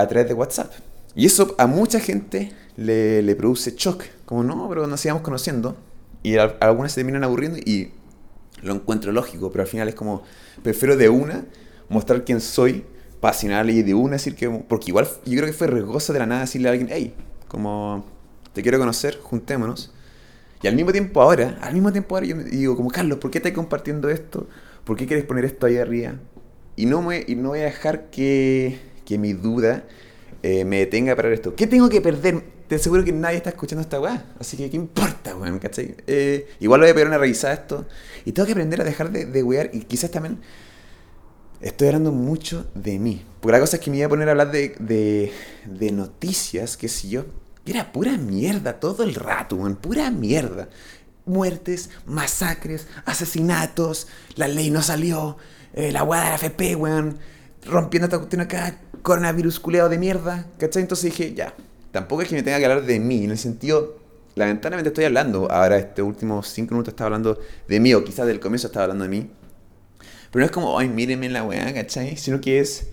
a 0.00 0.08
través 0.08 0.28
de 0.28 0.34
WhatsApp. 0.34 0.72
Y 1.14 1.26
eso 1.26 1.54
a 1.58 1.66
mucha 1.66 2.00
gente 2.00 2.52
le, 2.76 3.22
le 3.22 3.36
produce 3.36 3.74
shock, 3.76 4.04
como 4.24 4.44
no, 4.44 4.68
pero 4.68 4.86
nos 4.86 5.00
sigamos 5.00 5.22
conociendo. 5.22 5.76
Y 6.22 6.36
algunas 6.36 6.92
se 6.92 7.00
terminan 7.00 7.24
aburriendo 7.24 7.58
y 7.58 7.92
lo 8.62 8.74
encuentro 8.74 9.12
lógico, 9.12 9.50
pero 9.50 9.62
al 9.62 9.68
final 9.68 9.88
es 9.88 9.94
como, 9.94 10.22
prefiero 10.62 10.96
de 10.96 11.08
una 11.08 11.44
mostrar 11.88 12.24
quién 12.24 12.40
soy, 12.40 12.84
pasional 13.20 13.70
y 13.70 13.82
de 13.82 13.94
una 13.94 14.12
decir 14.12 14.34
que, 14.34 14.48
porque 14.48 14.90
igual 14.90 15.06
yo 15.24 15.32
creo 15.32 15.46
que 15.46 15.52
fue 15.52 15.66
riesgoso 15.66 16.12
de 16.12 16.18
la 16.18 16.26
nada 16.26 16.42
decirle 16.42 16.68
a 16.68 16.72
alguien, 16.72 16.88
hey, 16.92 17.14
como 17.48 18.04
te 18.52 18.62
quiero 18.62 18.78
conocer, 18.78 19.18
juntémonos. 19.20 19.92
Y 20.62 20.68
al 20.68 20.74
mismo 20.74 20.92
tiempo 20.92 21.20
ahora, 21.22 21.58
al 21.60 21.74
mismo 21.74 21.92
tiempo 21.92 22.14
ahora 22.14 22.26
yo 22.26 22.36
me 22.36 22.44
digo 22.44 22.76
como, 22.76 22.90
Carlos, 22.90 23.18
¿por 23.18 23.30
qué 23.30 23.38
estás 23.38 23.52
compartiendo 23.52 24.08
esto? 24.08 24.48
¿Por 24.84 24.96
qué 24.96 25.06
quieres 25.06 25.24
poner 25.24 25.44
esto 25.44 25.66
ahí 25.66 25.76
arriba? 25.76 26.14
Y 26.76 26.86
no, 26.86 27.02
me, 27.02 27.24
y 27.26 27.36
no 27.36 27.50
voy 27.50 27.60
a 27.60 27.64
dejar 27.64 28.10
que, 28.10 28.78
que 29.06 29.16
mi 29.16 29.32
duda 29.32 29.84
eh, 30.42 30.66
me 30.66 30.80
detenga 30.80 31.16
para 31.16 31.32
esto. 31.32 31.56
¿Qué 31.56 31.66
tengo 31.66 31.88
que 31.88 32.02
perder? 32.02 32.42
Te 32.68 32.74
aseguro 32.74 33.04
que 33.04 33.12
nadie 33.12 33.38
está 33.38 33.50
escuchando 33.50 33.80
esta 33.80 33.98
weá. 33.98 34.26
Así 34.38 34.56
que, 34.58 34.68
¿qué 34.68 34.76
importa, 34.76 35.34
weón? 35.34 35.58
¿Cachai? 35.58 35.94
Eh, 36.06 36.48
igual 36.60 36.80
voy 36.80 36.90
a 36.90 36.94
pegar 36.94 37.08
una 37.08 37.18
revisada 37.18 37.54
esto. 37.54 37.86
Y 38.26 38.32
tengo 38.32 38.46
que 38.46 38.52
aprender 38.52 38.80
a 38.82 38.84
dejar 38.84 39.10
de, 39.10 39.24
de 39.24 39.42
wear. 39.42 39.70
Y 39.72 39.80
quizás 39.80 40.10
también 40.10 40.40
estoy 41.60 41.88
hablando 41.88 42.12
mucho 42.12 42.66
de 42.74 42.98
mí. 42.98 43.24
Porque 43.40 43.52
la 43.52 43.60
cosa 43.60 43.76
es 43.76 43.82
que 43.82 43.90
me 43.90 43.98
iba 43.98 44.06
a 44.06 44.10
poner 44.10 44.28
a 44.28 44.32
hablar 44.32 44.50
de, 44.50 45.32
noticias, 45.92 46.76
qué 46.76 46.88
sé 46.88 47.08
yo 47.08 47.24
era 47.64 47.90
pura 47.90 48.16
mierda 48.16 48.78
todo 48.78 49.02
el 49.02 49.16
rato, 49.16 49.56
man, 49.56 49.74
pura 49.74 50.08
mierda. 50.12 50.68
Muertes, 51.24 51.90
masacres, 52.06 52.86
asesinatos, 53.04 54.06
la 54.36 54.46
ley 54.46 54.70
no 54.70 54.82
salió, 54.82 55.36
eh, 55.74 55.90
la 55.90 56.04
weá 56.04 56.22
de 56.22 56.30
la 56.30 56.34
FP, 56.36 56.76
weón, 56.76 57.18
rompiendo 57.66 58.06
esta 58.06 58.18
cuestión 58.18 58.40
acá, 58.40 58.78
coronavirus 59.02 59.60
culeado 59.60 59.88
de 59.88 59.98
mierda, 59.98 60.46
¿cachai? 60.58 60.82
Entonces 60.82 61.12
dije, 61.12 61.34
ya, 61.34 61.54
tampoco 61.92 62.22
es 62.22 62.28
que 62.28 62.34
me 62.34 62.42
tenga 62.42 62.58
que 62.58 62.64
hablar 62.64 62.84
de 62.84 62.98
mí, 63.00 63.24
en 63.24 63.30
el 63.30 63.38
sentido, 63.38 63.98
lamentablemente 64.34 64.88
estoy 64.88 65.04
hablando, 65.04 65.50
ahora 65.50 65.78
este 65.78 66.02
último 66.02 66.42
cinco 66.42 66.74
minutos 66.74 66.92
estaba 66.92 67.06
hablando 67.06 67.38
de 67.68 67.80
mí, 67.80 67.94
o 67.94 68.04
quizás 68.04 68.26
del 68.26 68.40
comienzo 68.40 68.66
estaba 68.66 68.84
hablando 68.84 69.04
de 69.04 69.10
mí, 69.10 69.30
pero 70.30 70.40
no 70.40 70.46
es 70.46 70.52
como, 70.52 70.78
ay, 70.78 70.88
mírenme 70.88 71.26
en 71.26 71.32
la 71.32 71.44
weá, 71.44 71.72
¿cachai? 71.72 72.16
Sino 72.16 72.40
que 72.40 72.60
es, 72.60 72.88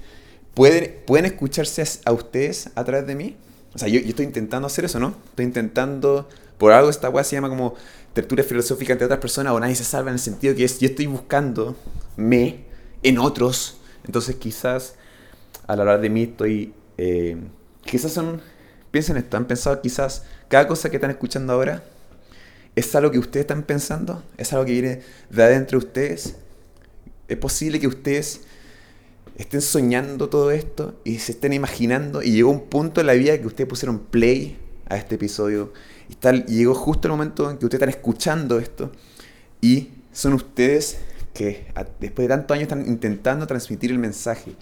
¿pueden, 0.53 1.01
pueden 1.05 1.25
escucharse 1.25 1.83
a 2.05 2.11
ustedes 2.11 2.69
a 2.75 2.83
través 2.83 3.07
de 3.07 3.15
mí? 3.15 3.37
O 3.73 3.77
sea, 3.77 3.87
yo, 3.87 3.99
estoy 3.99 4.25
intentando 4.25 4.67
hacer 4.67 4.85
eso, 4.85 4.99
¿no? 4.99 5.15
Estoy 5.29 5.45
intentando, 5.45 6.29
por 6.57 6.71
algo 6.71 6.89
esta 6.89 7.09
weá 7.09 7.23
se 7.23 7.35
llama 7.35 7.49
como 7.49 7.75
tertulia 8.13 8.43
filosófica 8.43 8.93
entre 8.93 9.05
otras 9.05 9.19
personas 9.19 9.53
o 9.53 9.59
nadie 9.59 9.75
se 9.75 9.83
salva 9.83 10.11
en 10.11 10.15
el 10.15 10.19
sentido 10.19 10.55
que 10.55 10.63
es, 10.63 10.79
yo 10.79 10.87
estoy 10.87 11.07
buscando 11.07 11.75
me 12.15 12.65
en 13.01 13.17
otros. 13.17 13.79
Entonces 14.05 14.35
quizás 14.35 14.95
al 15.67 15.79
hablar 15.79 16.01
de 16.01 16.09
mí 16.09 16.23
estoy... 16.23 16.73
Eh, 16.97 17.37
quizás 17.85 18.11
son... 18.11 18.41
Piensen 18.91 19.17
esto, 19.17 19.37
han 19.37 19.45
pensado 19.45 19.81
quizás 19.81 20.23
cada 20.49 20.67
cosa 20.67 20.89
que 20.89 20.97
están 20.97 21.09
escuchando 21.09 21.51
ahora 21.53 21.83
es 22.75 22.95
algo 22.95 23.11
que 23.11 23.19
ustedes 23.19 23.43
están 23.43 23.63
pensando, 23.63 24.23
es 24.37 24.51
algo 24.53 24.65
que 24.65 24.71
viene 24.71 25.01
de 25.29 25.43
adentro 25.43 25.79
de 25.79 25.85
ustedes. 25.85 26.35
Es 27.27 27.37
posible 27.37 27.79
que 27.79 27.87
ustedes 27.87 28.41
estén 29.37 29.61
soñando 29.61 30.29
todo 30.29 30.51
esto 30.51 30.99
y 31.03 31.19
se 31.19 31.33
estén 31.33 31.53
imaginando 31.53 32.21
y 32.21 32.31
llegó 32.31 32.51
un 32.51 32.67
punto 32.67 33.01
en 33.01 33.07
la 33.07 33.13
vida 33.13 33.39
que 33.39 33.47
ustedes 33.47 33.67
pusieron 33.67 33.99
play 33.99 34.57
a 34.87 34.97
este 34.97 35.15
episodio 35.15 35.73
y, 36.09 36.15
tal, 36.15 36.45
llegó 36.45 36.75
justo 36.75 37.07
el 37.07 37.13
momento 37.13 37.49
en 37.49 37.57
que 37.57 37.65
ustedes 37.65 37.81
están 37.81 37.89
escuchando 37.89 38.59
esto 38.59 38.91
y 39.61 39.89
son 40.11 40.33
ustedes 40.33 40.97
que 41.33 41.67
después 41.99 42.27
de 42.27 42.35
tantos 42.35 42.55
años 42.55 42.63
están 42.63 42.87
intentando 42.87 43.47
transmitir 43.47 43.91
el 43.91 43.99
mensaje 43.99 44.55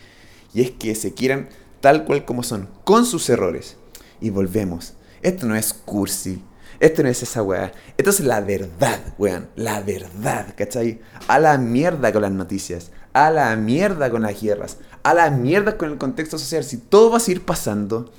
y 0.53 0.61
es 0.61 0.71
que 0.71 0.95
se 0.95 1.13
quieran 1.13 1.49
tal 1.79 2.05
cual 2.05 2.25
como 2.25 2.43
son, 2.43 2.69
con 2.83 3.05
sus 3.05 3.29
errores. 3.29 3.77
Y 4.19 4.29
volvemos. 4.29 4.93
Esto 5.21 5.47
no 5.47 5.55
es 5.55 5.73
cursi. 5.73 6.41
Esto 6.79 7.03
no 7.03 7.09
es 7.09 7.21
esa 7.23 7.43
weá. 7.43 7.71
Esto 7.97 8.09
es 8.09 8.19
la 8.19 8.41
verdad, 8.41 8.99
weón. 9.17 9.49
La 9.55 9.81
verdad, 9.81 10.53
¿cachai? 10.55 10.99
A 11.27 11.39
la 11.39 11.57
mierda 11.57 12.11
con 12.11 12.21
las 12.21 12.31
noticias 12.31 12.91
a 13.13 13.31
la 13.31 13.55
mierda 13.55 14.09
con 14.09 14.21
las 14.23 14.41
guerras, 14.41 14.77
a 15.03 15.13
la 15.13 15.29
mierda 15.29 15.77
con 15.77 15.91
el 15.91 15.97
contexto 15.97 16.37
social. 16.37 16.63
Si 16.63 16.77
todo 16.77 17.11
va 17.11 17.17
a 17.17 17.21
seguir 17.21 17.43
pasando, 17.43 18.11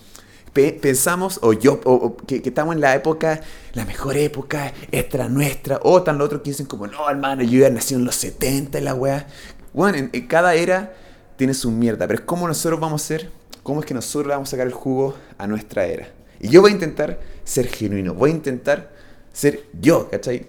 pensamos, 0.53 1.39
o 1.43 1.53
yo, 1.53 1.81
o, 1.85 2.17
que, 2.17 2.43
estamos 2.45 2.75
en 2.75 2.81
la 2.81 2.95
época, 2.95 3.41
la 3.73 3.85
mejor 3.85 4.17
época, 4.17 4.73
esta 4.91 5.29
nuestra, 5.29 5.81
o 5.83 6.03
tan 6.03 6.19
lo 6.19 6.25
otro 6.25 6.43
que 6.43 6.51
dicen 6.51 6.67
como, 6.67 6.87
no, 6.87 7.09
hermano, 7.09 7.43
yo 7.43 7.61
ya 7.61 7.71
nací 7.71 7.95
en 7.95 8.05
los 8.05 8.17
70 8.17 8.79
y 8.79 8.83
la 8.83 8.95
weá. 8.95 9.27
Bueno, 9.73 9.99
en, 10.13 10.27
cada 10.27 10.55
era 10.55 10.95
tiene 11.37 11.55
su 11.55 11.71
mierda, 11.71 12.07
pero 12.07 12.19
es 12.19 12.25
como 12.25 12.47
nosotros 12.47 12.79
vamos 12.79 13.03
a 13.03 13.07
ser, 13.07 13.31
cómo 13.63 13.81
es 13.81 13.87
que 13.87 13.95
nosotros 13.95 14.29
vamos 14.29 14.49
a 14.49 14.51
sacar 14.51 14.67
el 14.67 14.73
jugo 14.73 15.15
a 15.39 15.47
nuestra 15.47 15.87
era. 15.87 16.09
Y 16.41 16.49
yo 16.49 16.61
voy 16.61 16.73
a 16.73 16.75
intentar 16.75 17.21
ser 17.45 17.69
genuino, 17.69 18.15
voy 18.15 18.31
a 18.31 18.35
intentar 18.35 18.93
ser 19.33 19.65
yo, 19.81 20.11
¿cachai? 20.11 20.47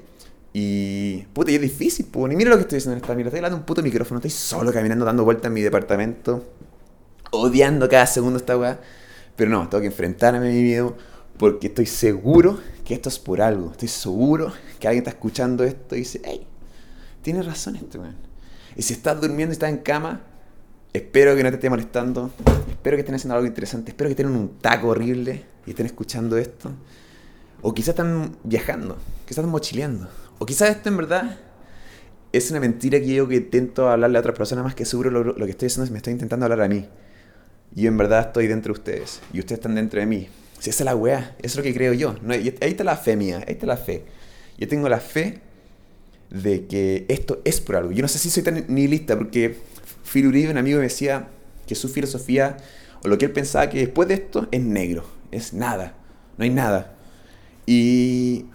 Y, 0.52 1.24
puta, 1.34 1.52
y 1.52 1.56
es 1.56 1.62
difícil, 1.62 2.08
pues. 2.12 2.32
Y 2.32 2.36
mira 2.36 2.50
lo 2.50 2.58
que 2.58 2.64
estoy 2.64 2.78
haciendo 2.78 2.98
en 2.98 3.02
esta 3.02 3.16
mierda. 3.16 3.30
Estoy 3.30 3.40
hablando 3.40 3.58
un 3.58 3.64
puto 3.64 3.82
micrófono, 3.82 4.20
estoy 4.20 4.32
solo 4.32 4.72
caminando, 4.72 5.04
dando 5.06 5.24
vueltas 5.24 5.48
en 5.48 5.54
mi 5.54 5.62
departamento, 5.62 6.46
odiando 7.32 7.90
cada 7.90 8.06
segundo 8.06 8.38
esta 8.38 8.58
weá. 8.58 8.80
Pero 9.36 9.52
no, 9.52 9.68
tengo 9.70 9.82
que 9.82 9.88
enfrentarme 9.88 10.48
a 10.48 10.52
mi 10.52 10.62
miedo 10.62 10.96
porque 11.38 11.68
estoy 11.68 11.86
seguro 11.86 12.60
que 12.86 12.94
esto 12.94 13.10
es 13.10 13.20
por 13.20 13.42
algo. 13.42 13.72
Estoy 13.72 13.88
seguro 13.88 14.54
que 14.80 14.88
alguien 14.88 15.02
está 15.02 15.12
escuchando 15.12 15.64
esto 15.64 15.96
y 15.96 16.00
dice, 16.00 16.22
hey, 16.24 16.46
tiene 17.22 17.42
razón 17.42 17.76
este 17.76 17.98
weón. 17.98 18.16
Y 18.76 18.82
si 18.82 18.94
estás 18.94 19.20
durmiendo 19.20 19.52
y 19.52 19.54
estás 19.54 19.70
en 19.70 19.78
cama, 19.78 20.22
espero 20.94 21.36
que 21.36 21.44
no 21.44 21.50
te 21.50 21.56
esté 21.56 21.70
molestando. 21.70 22.32
Espero 22.70 22.98
que 22.98 23.02
estén 23.02 23.16
haciendo 23.16 23.36
algo 23.36 23.48
interesante. 23.48 23.92
Espero 23.92 24.10
que 24.10 24.16
tengan 24.16 24.36
un 24.36 24.60
taco 24.60 24.90
horrible 24.90 25.46
y 25.66 25.72
estén 25.72 25.86
escuchando 25.86 26.38
esto. 26.38 26.72
O 27.62 27.74
quizás 27.74 27.90
están 27.90 28.36
viajando, 28.44 28.98
quizás 29.26 29.40
están 29.40 29.50
mochileando. 29.50 30.10
O 30.40 30.46
quizás 30.46 30.70
esto 30.70 30.90
en 30.90 30.98
verdad 30.98 31.40
es 32.34 32.50
una 32.50 32.60
mentira 32.60 33.00
que 33.00 33.14
yo 33.14 33.28
que 33.28 33.36
intento 33.36 33.90
hablarle 33.90 34.18
a 34.18 34.20
otra 34.20 34.34
persona 34.34 34.64
más 34.64 34.76
que 34.76 34.86
seguro 34.86 35.12
lo, 35.12 35.36
que 35.36 35.52
estoy 35.52 35.68
haciendo 35.68 35.86
es 35.86 35.92
me 35.92 35.98
estoy 35.98 36.14
intentando 36.14 36.46
hablar 36.46 36.62
a 36.62 36.68
mí. 36.68 36.90
Y 37.76 37.88
en 37.88 37.98
verdad 37.98 38.28
estoy 38.28 38.48
dentro 38.48 38.74
de 38.74 38.80
ustedes. 38.80 39.20
Y 39.34 39.40
ustedes 39.40 39.60
están 39.60 39.76
dentro 39.76 40.00
de 40.00 40.06
mí. 40.06 40.28
Si 40.60 40.70
esa 40.70 40.84
es 40.84 40.86
la 40.86 40.96
weá, 40.96 41.36
eso 41.40 41.48
es 41.48 41.56
lo 41.58 41.64
que 41.64 41.74
creo 41.74 41.94
yo. 41.94 42.16
ahí 42.30 42.56
está 42.62 42.84
la 42.84 42.96
fe 42.96 43.16
mía, 43.16 43.44
ahí 43.48 43.54
está 43.54 43.66
la 43.66 43.78
fe. 43.78 44.06
Yo 44.58 44.68
tengo 44.68 44.88
la 44.88 45.00
fe 45.00 45.42
de 46.30 46.66
que 46.68 47.06
esto 47.10 47.42
es 47.44 47.60
por 47.62 47.76
algo. 47.76 47.92
Yo 47.92 48.02
no 48.02 48.08
sé 48.08 48.20
si 48.20 48.30
soy 48.30 48.44
tan 48.44 48.66
nihilista 48.68 49.18
porque 49.18 49.58
Phil 50.04 50.28
Uribe, 50.28 50.52
un 50.52 50.58
amigo, 50.58 50.78
me 50.78 50.86
decía 50.86 51.28
que 51.68 51.76
su 51.76 51.90
filosofía 51.90 52.58
o 53.04 53.08
lo 53.08 53.18
que 53.18 53.26
él 53.26 53.32
pensaba 53.32 53.70
que 53.70 53.80
después 53.80 54.08
de 54.08 54.16
esto 54.16 54.48
es 54.52 54.62
negro, 54.62 55.06
es 55.32 55.54
nada, 55.54 55.96
no 56.38 56.44
hay 56.44 56.50
nada. 56.50 56.96
Y, 57.66 58.46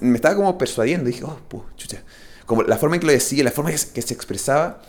me 0.00 0.14
estaba 0.16 0.34
como 0.34 0.58
persuadiendo. 0.58 1.08
Y 1.08 1.12
dije, 1.12 1.24
oh, 1.24 1.40
chucha. 1.76 2.02
Como 2.44 2.62
la 2.62 2.76
forma 2.76 2.96
en 2.96 3.00
que 3.00 3.06
lo 3.06 3.12
decía, 3.12 3.42
la 3.42 3.50
forma 3.50 3.70
en 3.70 3.78
que 3.92 4.02
se 4.02 4.14
expresaba, 4.14 4.82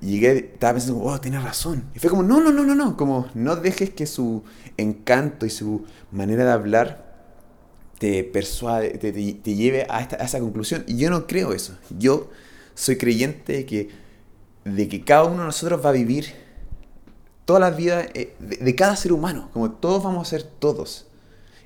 llegué, 0.00 0.50
estaba 0.52 0.74
pensando, 0.74 1.02
oh, 1.02 1.20
tiene 1.20 1.38
razón. 1.40 1.84
Y 1.94 1.98
fue 1.98 2.10
como, 2.10 2.22
no, 2.22 2.40
no, 2.40 2.52
no, 2.52 2.64
no, 2.64 2.74
no, 2.74 2.96
como 2.96 3.28
no 3.34 3.56
dejes 3.56 3.90
que 3.90 4.06
su 4.06 4.42
encanto 4.76 5.46
y 5.46 5.50
su 5.50 5.84
manera 6.10 6.44
de 6.44 6.52
hablar 6.52 7.10
te 7.98 8.24
persuade, 8.24 8.96
te, 8.98 9.12
lleve 9.54 9.86
a, 9.90 10.00
esta, 10.00 10.16
a, 10.16 10.24
esa 10.24 10.40
conclusión. 10.40 10.84
Y 10.86 10.96
yo 10.96 11.10
no 11.10 11.26
creo 11.26 11.52
eso. 11.52 11.76
Yo 11.98 12.30
soy 12.74 12.96
creyente 12.96 13.52
de 13.52 13.66
que, 13.66 13.90
de 14.64 14.88
que 14.88 15.04
cada 15.04 15.24
uno 15.24 15.40
de 15.40 15.46
nosotros 15.46 15.84
va 15.84 15.90
a 15.90 15.92
vivir 15.92 16.32
toda 17.44 17.60
la 17.60 17.70
vida 17.70 18.06
eh, 18.14 18.34
de, 18.38 18.56
de, 18.56 18.74
cada 18.74 18.96
ser 18.96 19.12
humano, 19.12 19.50
como 19.52 19.70
todos 19.72 20.02
vamos 20.02 20.26
a 20.26 20.30
ser 20.30 20.42
todos. 20.44 21.06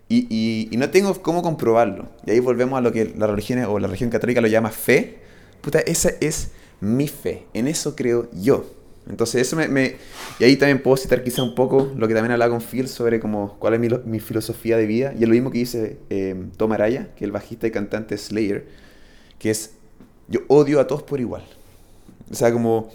Y, 0.09 0.27
y, 0.29 0.69
y, 0.73 0.77
no 0.77 0.91
tengo 0.91 1.15
cómo 1.23 1.43
comprobarlo. 1.43 2.09
Y 2.27 2.33
ahí 2.33 2.41
volvemos 2.41 2.77
a 2.77 2.81
lo 2.81 2.93
que 2.93 3.15
la 3.17 3.27
religión 3.27 3.65
o 3.65 3.79
la 3.79 3.87
religión 3.87 4.11
católica 4.11 4.41
lo 4.41 4.49
llama 4.49 4.71
fe. 4.71 5.21
Puta, 5.61 5.79
esa 5.81 6.11
es 6.21 6.51
mi 6.81 7.09
fe. 7.09 7.47
En 7.55 7.69
eso 7.69 7.95
creo 7.97 8.29
yo. 8.33 8.67
Entonces 9.09 9.43
eso 9.43 9.57
me, 9.57 9.97
Y 10.39 10.45
ahí 10.45 10.57
también 10.57 10.83
puedo 10.83 10.97
citar 10.97 11.23
quizá 11.23 11.43
un 11.43 11.55
poco 11.55 11.93
lo 11.97 12.09
que 12.09 12.15
también 12.15 12.33
hablaba 12.33 12.53
con 12.53 12.63
Phil 12.63 12.89
sobre 12.89 13.21
como 13.21 13.57
cuál 13.59 13.75
es 13.75 13.81
mi, 13.81 13.89
mi 14.07 14.21
filosofía 14.21 14.77
de 14.77 14.87
vida. 14.87 15.13
Y 15.19 15.23
es 15.23 15.29
lo 15.29 15.35
mismo 15.35 15.51
que 15.51 15.59
dice 15.59 15.99
eh, 16.11 16.35
Tom 16.57 16.73
Araya, 16.73 17.09
que 17.15 17.25
es 17.25 17.27
el 17.27 17.33
bajista 17.33 17.67
y 17.67 17.71
cantante 17.71 18.17
Slayer, 18.17 18.67
que 19.39 19.51
es 19.51 19.73
yo 20.29 20.41
odio 20.49 20.81
a 20.81 20.87
todos 20.87 21.03
por 21.03 21.21
igual. 21.21 21.45
O 22.31 22.35
sea, 22.35 22.53
como 22.53 22.91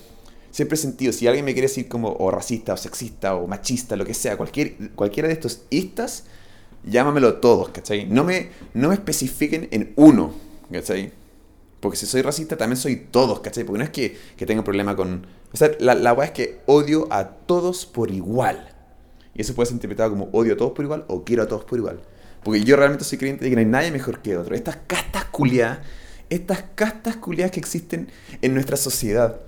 siempre 0.52 0.76
he 0.76 0.78
sentido, 0.78 1.14
si 1.14 1.28
alguien 1.28 1.46
me 1.46 1.54
quiere 1.54 1.68
decir 1.68 1.88
como 1.88 2.12
o 2.14 2.32
racista 2.32 2.74
o 2.74 2.78
sexista 2.78 3.36
o 3.36 3.48
machista, 3.48 3.96
lo 3.96 4.06
que 4.06 4.14
sea, 4.14 4.38
cualquier, 4.38 4.92
cualquiera 4.96 5.28
de 5.28 5.36
estos 5.36 5.64
istas, 5.70 6.26
llámamelo 6.84 7.36
todos, 7.36 7.70
¿cachai? 7.70 8.06
No 8.08 8.24
me, 8.24 8.50
no 8.74 8.90
me 8.90 8.96
especifiquen 8.96 9.68
en 9.72 9.94
uno, 9.96 10.34
¿cachai? 10.72 11.12
Porque 11.80 11.98
si 11.98 12.06
soy 12.06 12.22
racista, 12.22 12.58
también 12.58 12.78
soy 12.78 12.96
todos, 12.98 13.40
¿cachai? 13.40 13.64
Porque 13.64 13.78
no 13.78 13.84
es 13.84 13.90
que, 13.90 14.18
que 14.36 14.46
tenga 14.46 14.64
problema 14.64 14.96
con... 14.96 15.26
O 15.54 15.58
sea, 15.58 15.72
la, 15.80 15.96
la 15.96 16.14
es 16.24 16.32
que 16.32 16.60
odio 16.66 17.08
a 17.10 17.26
todos 17.26 17.86
por 17.86 18.12
igual. 18.12 18.76
Y 19.34 19.42
eso 19.42 19.56
puede 19.56 19.68
ser 19.68 19.76
interpretado 19.76 20.10
como 20.10 20.30
odio 20.34 20.54
a 20.54 20.58
todos 20.58 20.74
por 20.74 20.84
igual 20.84 21.06
o 21.08 21.24
quiero 21.24 21.44
a 21.44 21.48
todos 21.48 21.64
por 21.64 21.80
igual. 21.80 22.02
Porque 22.44 22.64
yo 22.64 22.76
realmente 22.76 23.06
soy 23.06 23.18
creyente 23.18 23.46
de 23.46 23.50
que 23.50 23.56
no 23.56 23.62
hay 23.62 23.66
nadie 23.66 23.92
mejor 23.92 24.22
que 24.22 24.38
otro. 24.38 24.56
Estas 24.56 24.78
castas 24.88 25.26
culiadas, 25.26 25.80
estas 26.30 26.64
castas 26.76 27.16
culiadas 27.18 27.52
que 27.52 27.60
existen 27.60 28.10
en 28.42 28.54
nuestra 28.54 28.78
sociedad, 28.78 29.40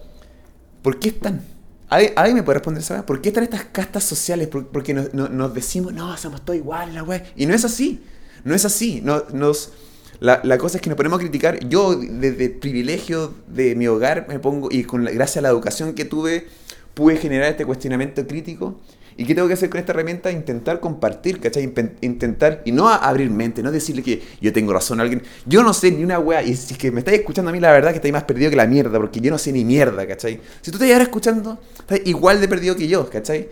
¿por 0.81 0.99
qué 0.99 1.09
están? 1.09 1.41
¿Alguien, 1.89 2.35
me 2.35 2.43
puede 2.43 2.59
responder 2.59 2.81
esa 2.81 3.05
¿Por 3.05 3.19
qué 3.19 3.29
están 3.29 3.43
estas 3.43 3.65
castas 3.65 4.05
sociales? 4.05 4.47
Porque 4.47 4.93
nos, 4.93 5.13
nos, 5.13 5.53
decimos, 5.53 5.93
no, 5.93 6.15
somos 6.15 6.45
todos 6.45 6.57
iguales, 6.57 6.95
la 6.95 7.03
wea. 7.03 7.25
Y 7.35 7.45
no 7.45 7.53
es 7.53 7.65
así. 7.65 8.01
No 8.45 8.55
es 8.55 8.63
así. 8.63 9.01
No, 9.03 9.25
nos 9.33 9.73
la, 10.21 10.57
cosa 10.59 10.77
es 10.77 10.83
que 10.83 10.89
nos 10.89 10.97
ponemos 10.97 11.17
a 11.17 11.21
criticar. 11.21 11.67
Yo, 11.67 11.95
desde 11.95 12.45
el 12.45 12.51
privilegio 12.51 13.33
de 13.47 13.73
mi 13.75 13.87
hogar, 13.87 14.27
me 14.29 14.37
pongo, 14.37 14.69
y 14.71 14.83
con 14.83 15.03
gracias 15.05 15.37
a 15.37 15.41
la 15.41 15.49
educación 15.49 15.95
que 15.95 16.05
tuve, 16.05 16.45
pude 16.93 17.17
generar 17.17 17.49
este 17.49 17.65
cuestionamiento 17.65 18.27
crítico. 18.27 18.79
¿Y 19.17 19.25
qué 19.25 19.33
tengo 19.33 19.47
que 19.47 19.55
hacer 19.55 19.71
con 19.71 19.79
esta 19.79 19.93
herramienta? 19.93 20.31
Intentar 20.31 20.79
compartir, 20.79 21.39
¿cachai? 21.39 21.73
Intentar, 22.01 22.61
y 22.65 22.71
no 22.71 22.87
abrir 22.87 23.31
mente, 23.31 23.63
no 23.63 23.71
decirle 23.71 24.03
que 24.03 24.21
yo 24.39 24.53
tengo 24.53 24.71
razón 24.71 24.99
a 24.99 25.03
alguien. 25.03 25.23
Yo 25.47 25.63
no 25.63 25.73
sé 25.73 25.91
ni 25.91 26.03
una 26.03 26.19
wea, 26.19 26.43
y 26.43 26.55
si 26.55 26.75
es 26.75 26.77
que 26.77 26.91
me 26.91 26.99
estáis 26.99 27.21
escuchando 27.21 27.49
a 27.49 27.51
mí, 27.51 27.59
la 27.59 27.71
verdad 27.71 27.89
que 27.89 27.95
estáis 27.95 28.13
más 28.13 28.23
perdido 28.23 28.51
que 28.51 28.55
la 28.55 28.67
mierda, 28.67 28.99
porque 28.99 29.19
yo 29.21 29.31
no 29.31 29.39
sé 29.39 29.51
ni 29.51 29.65
mierda, 29.65 30.05
¿cachai? 30.05 30.39
Si 30.61 30.69
tú 30.69 30.77
te 30.77 30.91
ahora 30.93 31.03
escuchando, 31.03 31.57
estás 31.79 31.99
igual 32.05 32.39
de 32.39 32.47
perdido 32.47 32.75
que 32.75 32.87
yo, 32.87 33.09
¿cachai? 33.09 33.49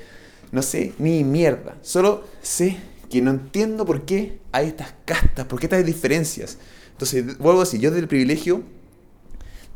No 0.52 0.62
sé 0.62 0.94
ni 1.00 1.24
mierda. 1.24 1.78
Solo 1.82 2.26
sé 2.44 2.78
que 3.10 3.22
no 3.22 3.32
entiendo 3.32 3.86
por 3.86 4.06
qué 4.06 4.39
hay 4.52 4.67
estas 4.67 4.93
castas, 5.06 5.45
por 5.45 5.60
qué 5.60 5.65
estas 5.65 5.86
diferencias. 5.86 6.58
Entonces, 6.91 7.38
vuelvo 7.38 7.62
a 7.62 7.63
decir, 7.63 7.80
yo 7.80 7.89
desde 7.89 8.02
el 8.02 8.08
privilegio, 8.08 8.63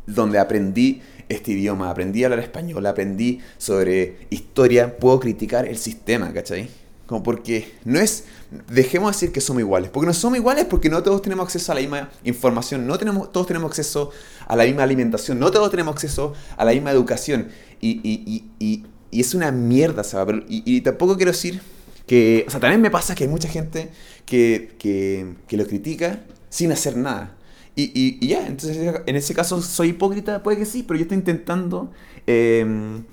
donde 0.06 0.38
aprendí 0.38 1.02
este 1.28 1.52
idioma, 1.52 1.90
aprendí 1.90 2.22
a 2.22 2.26
hablar 2.26 2.40
español, 2.40 2.86
aprendí 2.86 3.40
sobre 3.58 4.26
historia, 4.30 4.98
puedo 4.98 5.18
criticar 5.20 5.66
el 5.66 5.78
sistema, 5.78 6.32
¿cachai? 6.32 6.68
Como 7.06 7.22
porque 7.22 7.72
no 7.84 7.98
es, 7.98 8.24
dejemos 8.70 9.10
de 9.10 9.14
decir 9.14 9.32
que 9.32 9.40
somos 9.40 9.60
iguales, 9.60 9.90
porque 9.90 10.06
no 10.06 10.14
somos 10.14 10.38
iguales 10.38 10.66
porque 10.66 10.88
no 10.88 11.02
todos 11.02 11.22
tenemos 11.22 11.44
acceso 11.44 11.72
a 11.72 11.74
la 11.74 11.80
misma 11.80 12.10
información, 12.24 12.86
no 12.86 12.98
tenemos, 12.98 13.32
todos 13.32 13.46
tenemos 13.46 13.70
acceso 13.70 14.10
a 14.46 14.54
la 14.54 14.64
misma 14.64 14.82
alimentación, 14.82 15.38
no 15.38 15.50
todos 15.50 15.70
tenemos 15.70 15.94
acceso 15.94 16.34
a 16.56 16.64
la 16.64 16.72
misma 16.72 16.90
educación, 16.90 17.48
y, 17.80 18.00
y, 18.02 18.44
y, 18.58 18.84
y 19.10 19.20
es 19.20 19.34
una 19.34 19.50
mierda, 19.50 20.04
¿sabes? 20.04 20.42
y 20.48 20.80
tampoco 20.82 21.16
quiero 21.16 21.32
decir 21.32 21.60
que, 22.06 22.44
o 22.46 22.50
sea, 22.50 22.60
también 22.60 22.80
me 22.80 22.90
pasa 22.90 23.14
que 23.14 23.24
hay 23.24 23.30
mucha 23.30 23.48
gente 23.48 23.90
que, 24.26 24.74
que, 24.78 25.34
que 25.48 25.56
lo 25.56 25.66
critica 25.66 26.20
sin 26.50 26.72
hacer 26.72 26.96
nada. 26.96 27.36
Y, 27.76 28.18
y, 28.20 28.28
ya, 28.28 28.46
entonces 28.46 28.94
en 29.04 29.16
ese 29.16 29.34
caso 29.34 29.60
soy 29.60 29.88
hipócrita, 29.88 30.42
puede 30.42 30.58
que 30.58 30.64
sí, 30.64 30.84
pero 30.84 30.96
yo 30.96 31.02
estoy 31.02 31.18
intentando 31.18 31.90
em, 32.26 33.04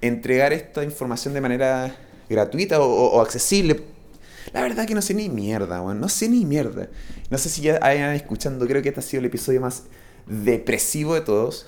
entregar 0.00 0.52
esta 0.52 0.82
información 0.82 1.34
de 1.34 1.40
manera 1.40 1.96
gratuita 2.28 2.80
o, 2.80 3.20
accesible. 3.20 3.80
La 4.52 4.62
verdad 4.62 4.86
que 4.86 4.94
no 4.94 5.02
sé 5.02 5.14
ni 5.14 5.28
mierda, 5.28 5.82
weón. 5.82 6.00
No 6.00 6.08
sé 6.08 6.28
ni 6.28 6.44
mierda. 6.44 6.88
No 7.30 7.38
sé 7.38 7.48
si 7.48 7.62
ya 7.62 7.78
hayan 7.82 8.14
escuchando. 8.14 8.66
Creo 8.66 8.82
que 8.82 8.88
este 8.88 9.00
ha 9.00 9.02
sido 9.02 9.20
el 9.20 9.26
episodio 9.26 9.60
más 9.60 9.84
depresivo 10.26 11.14
de 11.14 11.20
todos. 11.20 11.66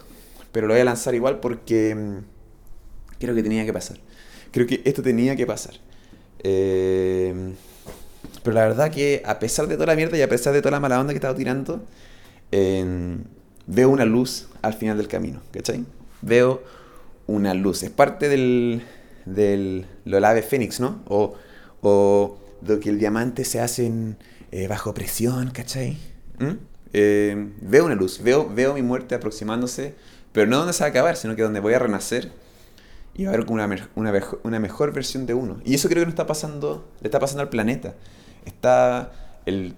Pero 0.50 0.66
lo 0.66 0.74
voy 0.74 0.80
a 0.80 0.84
lanzar 0.84 1.14
igual 1.14 1.40
porque 1.40 1.90
em, 1.90 2.22
creo 3.20 3.34
que 3.34 3.42
tenía 3.42 3.64
que 3.64 3.72
pasar. 3.72 3.98
Creo 4.50 4.66
que 4.66 4.80
esto 4.84 5.02
tenía 5.02 5.36
que 5.36 5.46
pasar. 5.46 5.74
Eh, 6.42 7.52
pero 8.42 8.54
la 8.54 8.66
verdad 8.66 8.90
que 8.90 9.22
a 9.24 9.38
pesar 9.38 9.66
de 9.66 9.74
toda 9.74 9.86
la 9.86 9.96
mierda 9.96 10.16
y 10.16 10.22
a 10.22 10.28
pesar 10.28 10.52
de 10.52 10.60
toda 10.60 10.72
la 10.72 10.80
mala 10.80 11.00
onda 11.00 11.12
que 11.12 11.16
he 11.16 11.20
estado 11.20 11.34
tirando, 11.34 11.84
veo 12.50 13.90
una 13.90 14.04
luz 14.04 14.48
al 14.62 14.74
final 14.74 14.96
del 14.96 15.08
camino, 15.08 15.40
¿cachai? 15.52 15.84
Veo 16.22 16.62
una 17.26 17.54
luz. 17.54 17.82
Es 17.82 17.90
parte 17.90 18.28
del, 18.28 18.82
del 19.24 19.86
lo 20.04 20.16
del 20.16 20.24
ave 20.24 20.42
fénix, 20.42 20.80
¿no? 20.80 21.02
O, 21.06 21.34
o 21.82 22.38
de 22.60 22.78
que 22.80 22.90
el 22.90 22.98
diamante 22.98 23.44
se 23.44 23.60
hace 23.60 23.90
eh, 24.50 24.68
bajo 24.68 24.92
presión, 24.94 25.50
¿cachai? 25.50 25.96
¿Mm? 26.38 26.52
Eh, 26.92 27.50
veo 27.60 27.84
una 27.86 27.94
luz, 27.94 28.20
veo, 28.22 28.48
veo 28.52 28.74
mi 28.74 28.82
muerte 28.82 29.14
aproximándose, 29.14 29.94
pero 30.32 30.46
no 30.46 30.58
donde 30.58 30.72
se 30.72 30.80
va 30.80 30.86
a 30.86 30.90
acabar, 30.90 31.16
sino 31.16 31.36
que 31.36 31.42
donde 31.42 31.60
voy 31.60 31.74
a 31.74 31.78
renacer 31.78 32.32
y 33.14 33.24
va 33.24 33.32
a 33.32 33.34
haber 33.34 33.50
una, 33.50 33.68
una, 34.44 34.60
mejor 34.60 34.92
versión 34.92 35.26
de 35.26 35.34
uno. 35.34 35.60
Y 35.64 35.74
eso 35.74 35.88
creo 35.88 36.02
que 36.02 36.06
no 36.06 36.10
está 36.10 36.26
pasando, 36.26 36.88
le 37.00 37.08
está 37.08 37.18
pasando 37.18 37.42
al 37.42 37.48
planeta. 37.48 37.94
Está 38.44 39.12
el, 39.46 39.74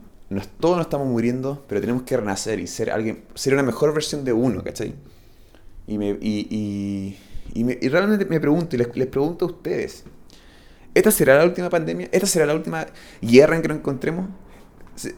todos 0.61 0.77
nos 0.77 0.87
estamos 0.87 1.09
muriendo, 1.09 1.65
pero 1.69 1.81
tenemos 1.81 2.03
que 2.03 2.17
renacer 2.17 2.61
y 2.61 2.67
ser 2.67 2.91
alguien, 2.91 3.25
ser 3.35 3.55
una 3.55 3.63
mejor 3.63 3.93
versión 3.93 4.25
de 4.25 4.33
uno, 4.33 4.63
¿cachai? 4.63 4.95
Y, 5.87 5.99
me, 5.99 6.17
y, 6.21 7.19
y, 7.55 7.65
me, 7.65 7.79
y 7.81 7.89
realmente 7.89 8.25
me 8.25 8.41
pregunto, 8.41 8.77
y 8.77 8.79
les, 8.79 8.97
les, 8.97 9.09
pregunto 9.09 9.47
a 9.47 9.49
ustedes, 9.49 10.05
¿esta 10.95 11.11
será 11.11 11.37
la 11.39 11.45
última 11.45 11.69
pandemia? 11.69 12.09
¿Esta 12.13 12.27
será 12.27 12.47
la 12.47 12.55
última 12.55 12.87
guerra 13.21 13.57
en 13.57 13.63
que 13.63 13.69
nos 13.69 13.79
encontremos? 13.79 14.29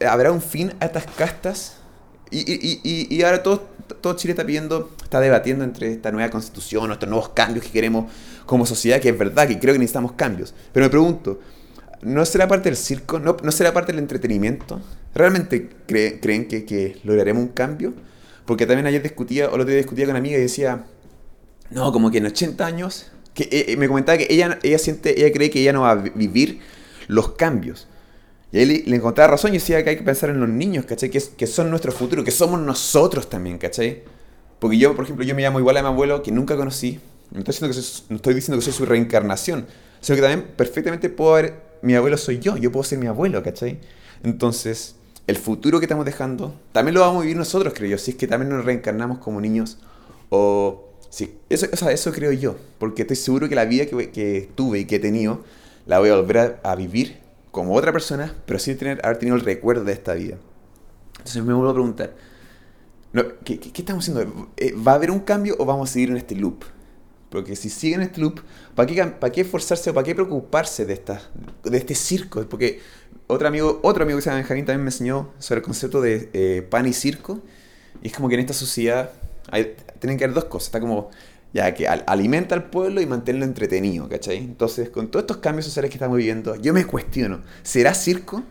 ¿Habrá 0.08 0.32
un 0.32 0.40
fin 0.40 0.72
a 0.80 0.86
estas 0.86 1.06
castas? 1.06 1.83
Y, 2.36 3.08
y, 3.10 3.22
ahora 3.22 3.42
todo, 3.42 3.68
todo 4.00 4.14
Chile 4.16 4.32
está 4.32 4.44
pidiendo, 4.44 4.90
está 5.02 5.20
debatiendo 5.20 5.62
entre 5.62 5.92
esta 5.92 6.10
nueva 6.10 6.30
constitución, 6.30 6.90
estos 6.90 7.08
nuevos 7.08 7.28
cambios 7.28 7.64
que 7.64 7.70
queremos 7.70 8.10
como 8.44 8.66
sociedad, 8.66 9.00
que 9.00 9.10
es 9.10 9.18
verdad 9.18 9.46
que 9.46 9.58
creo 9.58 9.72
que 9.72 9.78
necesitamos 9.78 10.12
cambios. 10.12 10.52
Pero 10.72 10.86
me 10.86 10.90
pregunto, 10.90 11.38
¿no 12.02 12.24
será 12.24 12.48
parte 12.48 12.68
del 12.70 12.76
circo? 12.76 13.20
¿No, 13.20 13.36
no 13.42 13.52
será 13.52 13.72
parte 13.72 13.92
del 13.92 14.00
entretenimiento? 14.00 14.80
¿Realmente 15.14 15.70
creen 15.86 16.48
que, 16.48 16.64
que, 16.64 16.98
lograremos 17.04 17.42
un 17.42 17.50
cambio? 17.50 17.94
Porque 18.46 18.66
también 18.66 18.86
ayer 18.86 19.02
discutía, 19.02 19.46
o 19.48 19.54
el 19.54 19.60
otro 19.60 19.70
día 19.70 19.76
discutía 19.76 20.04
con 20.04 20.12
una 20.12 20.18
amiga 20.18 20.36
y 20.36 20.40
decía, 20.40 20.84
no, 21.70 21.92
como 21.92 22.10
que 22.10 22.18
en 22.18 22.26
80 22.26 22.66
años, 22.66 23.12
que 23.32 23.44
eh, 23.44 23.64
eh, 23.68 23.76
me 23.76 23.86
comentaba 23.86 24.18
que 24.18 24.26
ella, 24.28 24.58
ella 24.62 24.78
siente, 24.78 25.20
ella 25.20 25.32
cree 25.32 25.50
que 25.50 25.60
ella 25.60 25.72
no 25.72 25.82
va 25.82 25.92
a 25.92 25.94
vivir 25.94 26.60
los 27.06 27.32
cambios. 27.32 27.86
Y 28.54 28.58
ahí 28.58 28.84
le, 28.86 28.96
encontraba 28.96 29.32
razón 29.32 29.50
y 29.50 29.54
decía 29.54 29.82
que 29.82 29.90
hay 29.90 29.96
que 29.96 30.04
pensar 30.04 30.30
en 30.30 30.38
los 30.38 30.48
niños, 30.48 30.86
¿cachai? 30.86 31.10
Que, 31.10 31.20
que 31.20 31.46
son 31.48 31.70
nuestro 31.70 31.90
futuro, 31.90 32.22
que 32.22 32.30
somos 32.30 32.60
nosotros 32.60 33.28
también, 33.28 33.58
¿cachai? 33.58 34.04
Porque 34.60 34.78
yo, 34.78 34.94
por 34.94 35.04
ejemplo, 35.04 35.24
yo 35.24 35.34
me 35.34 35.42
llamo 35.42 35.58
igual 35.58 35.76
a 35.78 35.82
mi 35.82 35.88
abuelo 35.88 36.22
que 36.22 36.30
nunca 36.30 36.56
conocí. 36.56 37.00
No 37.32 37.40
estoy 37.40 37.52
diciendo 37.52 37.74
que 37.74 37.82
soy, 37.82 38.04
no 38.10 38.16
estoy 38.16 38.34
diciendo 38.34 38.58
que 38.60 38.64
soy 38.64 38.72
su 38.72 38.86
reencarnación, 38.86 39.66
sino 40.00 40.14
que 40.14 40.22
también 40.22 40.52
perfectamente 40.56 41.08
puedo 41.08 41.32
haber, 41.32 41.62
mi 41.82 41.96
abuelo 41.96 42.16
soy 42.16 42.38
yo, 42.38 42.56
yo 42.56 42.70
puedo 42.70 42.84
ser 42.84 43.00
mi 43.00 43.08
abuelo, 43.08 43.42
¿cachai? 43.42 43.80
Entonces, 44.22 44.94
el 45.26 45.34
futuro 45.34 45.80
que 45.80 45.86
estamos 45.86 46.04
dejando, 46.04 46.54
también 46.70 46.94
lo 46.94 47.00
vamos 47.00 47.18
a 47.18 47.22
vivir 47.22 47.36
nosotros, 47.36 47.74
creo 47.74 47.90
yo, 47.90 47.98
si 47.98 48.12
es 48.12 48.16
que 48.16 48.28
también 48.28 48.50
nos 48.50 48.64
reencarnamos 48.64 49.18
como 49.18 49.40
niños 49.40 49.78
o... 50.28 50.90
Sí, 51.10 51.38
eso, 51.48 51.66
o 51.72 51.76
sea, 51.76 51.90
eso 51.90 52.12
creo 52.12 52.30
yo, 52.30 52.54
porque 52.78 53.02
estoy 53.02 53.16
seguro 53.16 53.48
que 53.48 53.56
la 53.56 53.64
vida 53.64 53.86
que, 53.86 54.10
que 54.10 54.48
tuve 54.54 54.78
y 54.78 54.84
que 54.84 54.96
he 54.96 55.00
tenido, 55.00 55.42
la 55.86 55.98
voy 55.98 56.10
a 56.10 56.16
volver 56.16 56.38
a, 56.38 56.70
a 56.70 56.76
vivir 56.76 57.23
como 57.54 57.72
otra 57.74 57.92
persona, 57.92 58.34
pero 58.46 58.58
sin 58.58 58.76
tener, 58.76 59.00
haber 59.04 59.18
tenido 59.18 59.36
el 59.36 59.42
recuerdo 59.42 59.84
de 59.84 59.92
esta 59.92 60.14
vida. 60.14 60.36
Entonces 61.18 61.42
me 61.44 61.54
vuelvo 61.54 61.70
a 61.70 61.72
preguntar, 61.72 62.16
¿qué, 63.44 63.60
estamos 63.76 64.02
haciendo? 64.02 64.50
Eh, 64.56 64.74
¿Va 64.74 64.92
a 64.92 64.94
haber 64.96 65.12
un 65.12 65.20
cambio 65.20 65.54
o 65.60 65.64
vamos 65.64 65.88
a 65.88 65.92
seguir 65.92 66.10
en 66.10 66.16
este 66.16 66.34
loop? 66.34 66.64
Porque 67.30 67.54
si 67.54 67.70
siguen 67.70 68.02
este 68.02 68.20
loop, 68.20 68.40
¿para 68.74 68.86
qué, 68.86 69.06
para 69.06 69.32
qué 69.32 69.42
esforzarse 69.42 69.90
o 69.90 69.94
para 69.94 70.04
qué 70.04 70.16
preocuparse 70.16 70.84
de, 70.84 70.94
esta, 70.94 71.22
de 71.62 71.78
este 71.78 71.94
circo? 71.94 72.44
Porque 72.48 72.80
otro 73.28 73.46
amigo, 73.46 73.78
otro 73.84 74.02
amigo 74.02 74.18
que 74.18 74.22
se 74.22 74.30
llama 74.30 74.40
Benjamín 74.40 74.66
también 74.66 74.82
me 74.82 74.88
enseñó 74.88 75.30
sobre 75.38 75.60
el 75.60 75.64
concepto 75.64 76.00
de 76.00 76.30
eh, 76.32 76.66
pan 76.68 76.88
y 76.88 76.92
circo. 76.92 77.40
Y 78.02 78.08
es 78.08 78.14
como 78.14 78.28
que 78.28 78.34
en 78.34 78.40
esta 78.40 78.52
sociedad 78.52 79.12
hay, 79.48 79.76
tienen 80.00 80.18
que 80.18 80.24
haber 80.24 80.34
dos 80.34 80.46
cosas. 80.46 80.66
Está 80.66 80.80
como 80.80 81.10
ya 81.54 81.72
que 81.72 81.86
alimenta 81.86 82.56
al 82.56 82.64
pueblo 82.64 83.00
y 83.00 83.06
manténlo 83.06 83.44
entretenido, 83.44 84.08
¿cachai? 84.08 84.38
Entonces, 84.38 84.90
con 84.90 85.06
todos 85.08 85.22
estos 85.22 85.36
cambios 85.36 85.64
sociales 85.64 85.88
que 85.88 85.96
estamos 85.96 86.18
viviendo, 86.18 86.56
yo 86.56 86.74
me 86.74 86.84
cuestiono, 86.84 87.42
¿será 87.62 87.94
circo? 87.94 88.42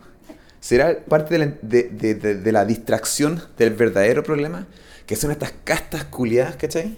¿Será 0.58 1.04
parte 1.04 1.38
de 1.38 2.52
la, 2.52 2.64
distracción 2.64 3.42
del 3.58 3.74
verdadero 3.74 4.22
problema? 4.22 4.66
Que 5.04 5.16
son 5.16 5.30
estas 5.30 5.52
castas 5.64 6.04
culiadas, 6.04 6.56
¿cachai? 6.56 6.96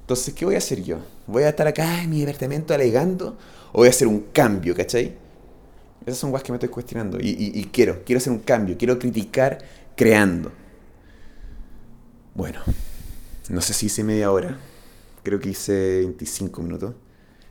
Entonces, 0.00 0.32
¿qué 0.32 0.46
voy 0.46 0.54
a 0.54 0.58
hacer 0.58 0.82
yo? 0.82 1.00
¿Voy 1.26 1.42
a 1.42 1.50
estar 1.50 1.66
acá 1.66 2.02
en 2.02 2.08
mi 2.08 2.20
departamento 2.20 2.72
alegando? 2.72 3.36
¿O 3.72 3.80
voy 3.80 3.88
a 3.88 3.90
hacer 3.90 4.08
un 4.08 4.28
cambio, 4.32 4.74
¿cachai? 4.74 5.14
Esas 6.06 6.18
son 6.18 6.30
cosas 6.30 6.44
que 6.44 6.52
me 6.52 6.56
estoy 6.56 6.70
cuestionando. 6.70 7.18
Y, 7.20 7.68
quiero, 7.70 8.02
quiero 8.06 8.18
hacer 8.18 8.32
un 8.32 8.38
cambio. 8.38 8.78
Quiero 8.78 8.98
criticar 8.98 9.58
creando. 9.94 10.50
Bueno, 12.34 12.60
no 13.50 13.60
sé 13.60 13.74
si 13.74 13.86
hice 13.86 14.02
media 14.02 14.32
hora. 14.32 14.58
Creo 15.24 15.40
que 15.40 15.48
hice 15.48 16.00
25 16.00 16.62
minutos. 16.62 16.94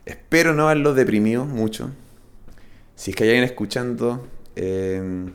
Espero 0.05 0.53
no 0.53 0.69
haberlo 0.69 0.93
deprimido 0.93 1.43
mucho. 1.45 1.89
Si 2.95 3.11
es 3.11 3.17
que 3.17 3.23
hay 3.23 3.31
alguien 3.31 3.45
escuchando, 3.45 4.27
eh, 4.55 5.25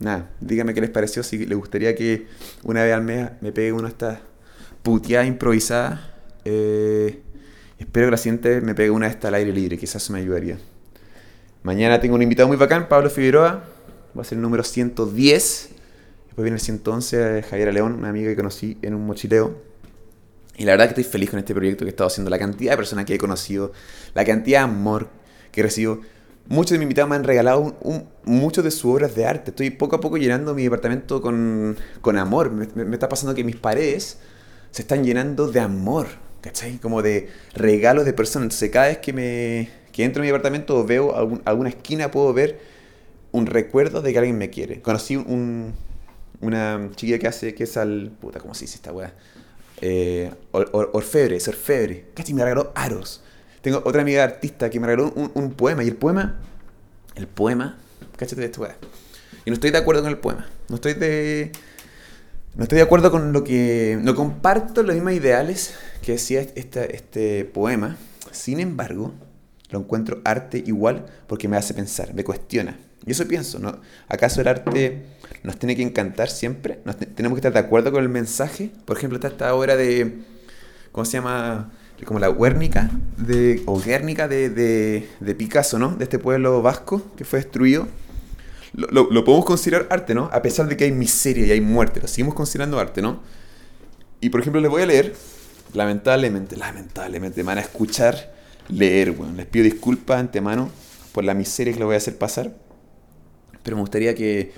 nada, 0.00 0.30
dígame 0.40 0.74
qué 0.74 0.80
les 0.80 0.90
pareció. 0.90 1.22
Si 1.22 1.46
les 1.46 1.56
gustaría 1.56 1.94
que 1.94 2.26
una 2.64 2.82
vez 2.82 2.92
al 2.92 3.02
mes 3.02 3.30
me 3.40 3.52
pegue 3.52 3.72
una 3.72 3.84
de 3.84 3.90
estas 3.90 4.18
puteadas 4.82 5.28
improvisadas. 5.28 6.00
Eh, 6.44 7.22
espero 7.78 8.08
que 8.08 8.10
la 8.10 8.16
siguiente 8.16 8.60
me 8.60 8.74
pegue 8.74 8.90
una 8.90 9.06
de 9.06 9.12
estas 9.12 9.28
al 9.28 9.34
aire 9.34 9.52
libre. 9.52 9.78
Quizás 9.78 10.02
eso 10.02 10.12
me 10.12 10.18
ayudaría. 10.18 10.58
Mañana 11.62 12.00
tengo 12.00 12.16
un 12.16 12.22
invitado 12.22 12.48
muy 12.48 12.56
bacán, 12.56 12.88
Pablo 12.88 13.08
Figueroa. 13.08 13.64
Va 14.16 14.22
a 14.22 14.24
ser 14.24 14.36
el 14.36 14.42
número 14.42 14.64
110. 14.64 15.70
Después 16.26 16.42
viene 16.42 16.56
el 16.56 16.60
111, 16.60 17.42
Javier 17.42 17.72
León, 17.72 17.94
una 17.94 18.08
amiga 18.08 18.30
que 18.30 18.36
conocí 18.36 18.78
en 18.82 18.94
un 18.94 19.06
mochileo. 19.06 19.73
Y 20.56 20.64
la 20.64 20.72
verdad 20.72 20.86
que 20.86 21.00
estoy 21.00 21.04
feliz 21.04 21.30
con 21.30 21.38
este 21.38 21.54
proyecto 21.54 21.84
que 21.84 21.88
he 21.88 21.90
estado 21.90 22.06
haciendo. 22.08 22.30
La 22.30 22.38
cantidad 22.38 22.72
de 22.72 22.76
personas 22.76 23.04
que 23.04 23.14
he 23.14 23.18
conocido, 23.18 23.72
la 24.14 24.24
cantidad 24.24 24.60
de 24.60 24.64
amor 24.64 25.08
que 25.50 25.60
he 25.60 25.64
recibido. 25.64 26.00
Muchos 26.46 26.72
de 26.72 26.78
mis 26.78 26.84
invitados 26.84 27.08
me 27.08 27.16
han 27.16 27.24
regalado 27.24 27.76
muchas 28.24 28.64
de 28.64 28.70
sus 28.70 28.84
obras 28.84 29.14
de 29.14 29.26
arte. 29.26 29.50
Estoy 29.50 29.70
poco 29.70 29.96
a 29.96 30.00
poco 30.00 30.16
llenando 30.16 30.54
mi 30.54 30.62
departamento 30.64 31.20
con, 31.22 31.76
con 32.02 32.18
amor. 32.18 32.50
Me, 32.50 32.94
está 32.94 33.08
pasando 33.08 33.34
que 33.34 33.42
mis 33.42 33.56
paredes 33.56 34.18
se 34.70 34.82
están 34.82 35.04
llenando 35.04 35.50
de 35.50 35.60
amor. 35.60 36.06
¿Cachai? 36.42 36.78
Como 36.78 37.00
de 37.02 37.30
regalos 37.54 38.04
de 38.04 38.12
personas. 38.12 38.44
Entonces 38.44 38.70
cada 38.70 38.88
vez 38.88 38.98
que 38.98 39.12
me, 39.12 39.70
que 39.90 40.04
entro 40.04 40.22
en 40.22 40.26
mi 40.26 40.30
apartamento 40.30 40.76
o 40.76 40.84
veo 40.84 41.40
alguna 41.44 41.70
esquina, 41.70 42.10
puedo 42.10 42.32
ver 42.34 42.60
un 43.32 43.46
recuerdo 43.46 44.02
de 44.02 44.12
que 44.12 44.18
alguien 44.18 44.38
me 44.38 44.50
quiere. 44.50 44.82
Conocí 44.82 45.16
un, 45.16 45.72
una 46.40 46.90
chiquilla 46.94 47.18
que 47.18 47.26
hace, 47.26 47.54
que 47.54 47.64
es 47.64 47.76
al... 47.76 48.12
Puta, 48.20 48.38
¿cómo 48.38 48.54
se 48.54 48.66
dice 48.66 48.76
esta 48.76 48.92
weá? 48.92 49.14
Eh, 49.86 50.32
orfebre, 50.52 51.36
es 51.36 51.46
orfebre. 51.46 52.06
Casi 52.14 52.32
me 52.32 52.42
regaló 52.42 52.72
aros. 52.74 53.22
Tengo 53.60 53.82
otra 53.84 54.00
amiga 54.00 54.24
artista 54.24 54.70
que 54.70 54.80
me 54.80 54.86
regaló 54.86 55.12
un, 55.12 55.52
poema. 55.52 55.84
Y 55.84 55.88
el 55.88 55.96
poema, 55.96 56.40
el 57.16 57.26
poema, 57.26 57.76
cáchate 58.16 58.48
de 58.48 58.58
weá. 58.58 58.78
Y 59.44 59.50
no 59.50 59.54
estoy 59.54 59.72
de 59.72 59.76
acuerdo 59.76 60.00
con 60.00 60.10
el 60.10 60.16
poema. 60.16 60.48
No 60.70 60.76
estoy 60.76 60.94
de... 60.94 61.52
No 62.54 62.62
estoy 62.62 62.76
de 62.76 62.82
acuerdo 62.82 63.10
con 63.10 63.34
lo 63.34 63.44
que... 63.44 63.98
No 64.00 64.14
comparto 64.14 64.82
los 64.82 64.94
mismos 64.94 65.12
ideales 65.12 65.74
que 66.00 66.12
decía 66.12 66.40
este 66.40 67.44
poema. 67.44 67.98
Sin 68.30 68.60
embargo, 68.60 69.12
lo 69.68 69.80
encuentro 69.80 70.22
arte 70.24 70.64
igual 70.64 71.04
porque 71.26 71.46
me 71.46 71.58
hace 71.58 71.74
pensar, 71.74 72.14
me 72.14 72.24
cuestiona. 72.24 72.78
Y 73.06 73.12
eso 73.12 73.28
pienso, 73.28 73.58
¿no? 73.58 73.80
¿Acaso 74.08 74.40
el 74.40 74.48
arte 74.48 75.02
nos 75.42 75.58
tiene 75.58 75.76
que 75.76 75.82
encantar 75.82 76.30
siempre? 76.30 76.80
¿Tenemos 77.14 77.36
que 77.36 77.40
estar 77.40 77.52
de 77.52 77.58
acuerdo 77.58 77.92
con 77.92 78.02
el 78.02 78.08
mensaje? 78.08 78.70
Por 78.84 78.96
ejemplo, 78.96 79.16
está 79.16 79.28
esta 79.28 79.54
obra 79.54 79.76
de, 79.76 80.20
¿cómo 80.92 81.04
se 81.04 81.12
llama? 81.12 81.70
Como 82.04 82.20
la 82.20 82.28
Guernica, 82.28 82.90
de, 83.16 83.62
o 83.64 83.80
Guernica 83.80 84.28
de, 84.28 84.50
de, 84.50 85.34
Picasso, 85.34 85.78
¿no? 85.78 85.94
De 85.96 86.04
este 86.04 86.18
pueblo 86.18 86.60
vasco 86.60 87.02
que 87.16 87.24
fue 87.24 87.38
destruido. 87.38 87.88
Lo, 88.74 89.10
lo, 89.10 89.24
podemos 89.24 89.46
considerar 89.46 89.86
arte, 89.90 90.14
¿no? 90.14 90.28
A 90.32 90.42
pesar 90.42 90.66
de 90.68 90.76
que 90.76 90.84
hay 90.84 90.92
miseria 90.92 91.46
y 91.46 91.52
hay 91.52 91.60
muerte, 91.60 92.00
lo 92.00 92.08
seguimos 92.08 92.34
considerando 92.34 92.78
arte, 92.78 93.00
¿no? 93.00 93.22
Y 94.20 94.30
por 94.30 94.40
ejemplo, 94.40 94.60
les 94.60 94.70
voy 94.70 94.82
a 94.82 94.86
leer, 94.86 95.14
lamentablemente, 95.72 96.56
lamentablemente, 96.56 97.42
van 97.42 97.58
a 97.58 97.60
escuchar 97.60 98.34
leer, 98.68 99.12
bueno. 99.12 99.34
Les 99.34 99.46
pido 99.46 99.64
disculpas 99.64 100.20
antemano 100.20 100.70
por 101.12 101.24
la 101.24 101.34
miseria 101.34 101.72
que 101.72 101.78
lo 101.78 101.86
voy 101.86 101.94
a 101.94 101.98
hacer 101.98 102.18
pasar. 102.18 102.52
Pero 103.64 103.76
me 103.76 103.80
gustaría 103.80 104.14
que, 104.14 104.52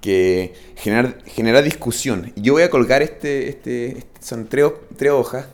que 0.00 0.54
generar, 0.76 1.18
generar 1.26 1.62
discusión. 1.62 2.32
Yo 2.36 2.54
voy 2.54 2.62
a 2.62 2.70
colgar 2.70 3.02
este, 3.02 3.50
este, 3.50 3.98
este 3.98 4.20
son 4.20 4.46
tres, 4.46 4.72
tres, 4.96 5.12
hojas. 5.12 5.46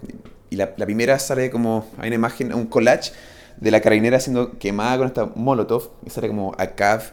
Y 0.50 0.56
la, 0.56 0.74
primera 0.76 1.18
sale 1.18 1.50
como, 1.50 1.88
hay 1.98 2.08
una 2.08 2.16
imagen, 2.16 2.54
un 2.54 2.66
collage 2.66 3.12
de 3.56 3.70
la 3.70 3.80
carabinera 3.80 4.20
siendo 4.20 4.58
quemada 4.58 4.98
con 4.98 5.06
esta 5.08 5.26
molotov. 5.34 5.90
Y 6.06 6.10
sale 6.10 6.28
como 6.28 6.54
a 6.58 6.66
cav. 6.68 7.12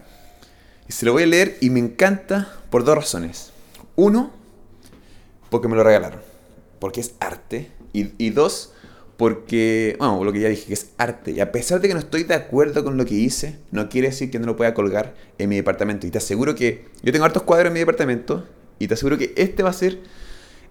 Y 0.87 0.91
se 0.91 1.05
lo 1.05 1.13
voy 1.13 1.23
a 1.23 1.27
leer 1.27 1.57
y 1.61 1.69
me 1.69 1.79
encanta 1.79 2.51
por 2.69 2.83
dos 2.83 2.95
razones. 2.95 3.51
Uno, 3.95 4.31
porque 5.49 5.67
me 5.67 5.75
lo 5.75 5.83
regalaron. 5.83 6.19
Porque 6.79 6.99
es 6.99 7.13
arte. 7.19 7.71
Y, 7.93 8.11
y 8.17 8.29
dos, 8.29 8.73
porque, 9.17 9.95
bueno, 9.97 10.23
lo 10.23 10.31
que 10.31 10.39
ya 10.39 10.49
dije, 10.49 10.67
que 10.67 10.73
es 10.73 10.91
arte. 10.97 11.31
Y 11.31 11.39
a 11.39 11.51
pesar 11.51 11.81
de 11.81 11.87
que 11.87 11.95
no 11.95 11.99
estoy 11.99 12.23
de 12.23 12.35
acuerdo 12.35 12.83
con 12.83 12.97
lo 12.97 13.05
que 13.05 13.15
hice, 13.15 13.57
no 13.71 13.89
quiere 13.89 14.09
decir 14.09 14.29
que 14.29 14.37
no 14.37 14.45
lo 14.45 14.55
pueda 14.55 14.75
colgar 14.75 15.15
en 15.39 15.49
mi 15.49 15.55
departamento. 15.55 16.05
Y 16.05 16.11
te 16.11 16.19
aseguro 16.19 16.53
que 16.53 16.85
yo 17.01 17.11
tengo 17.11 17.25
hartos 17.25 17.41
cuadros 17.41 17.67
en 17.67 17.73
mi 17.73 17.79
departamento 17.79 18.45
y 18.77 18.87
te 18.87 18.93
aseguro 18.93 19.17
que 19.17 19.33
este 19.35 19.63
va 19.63 19.71
a 19.71 19.73
ser 19.73 19.99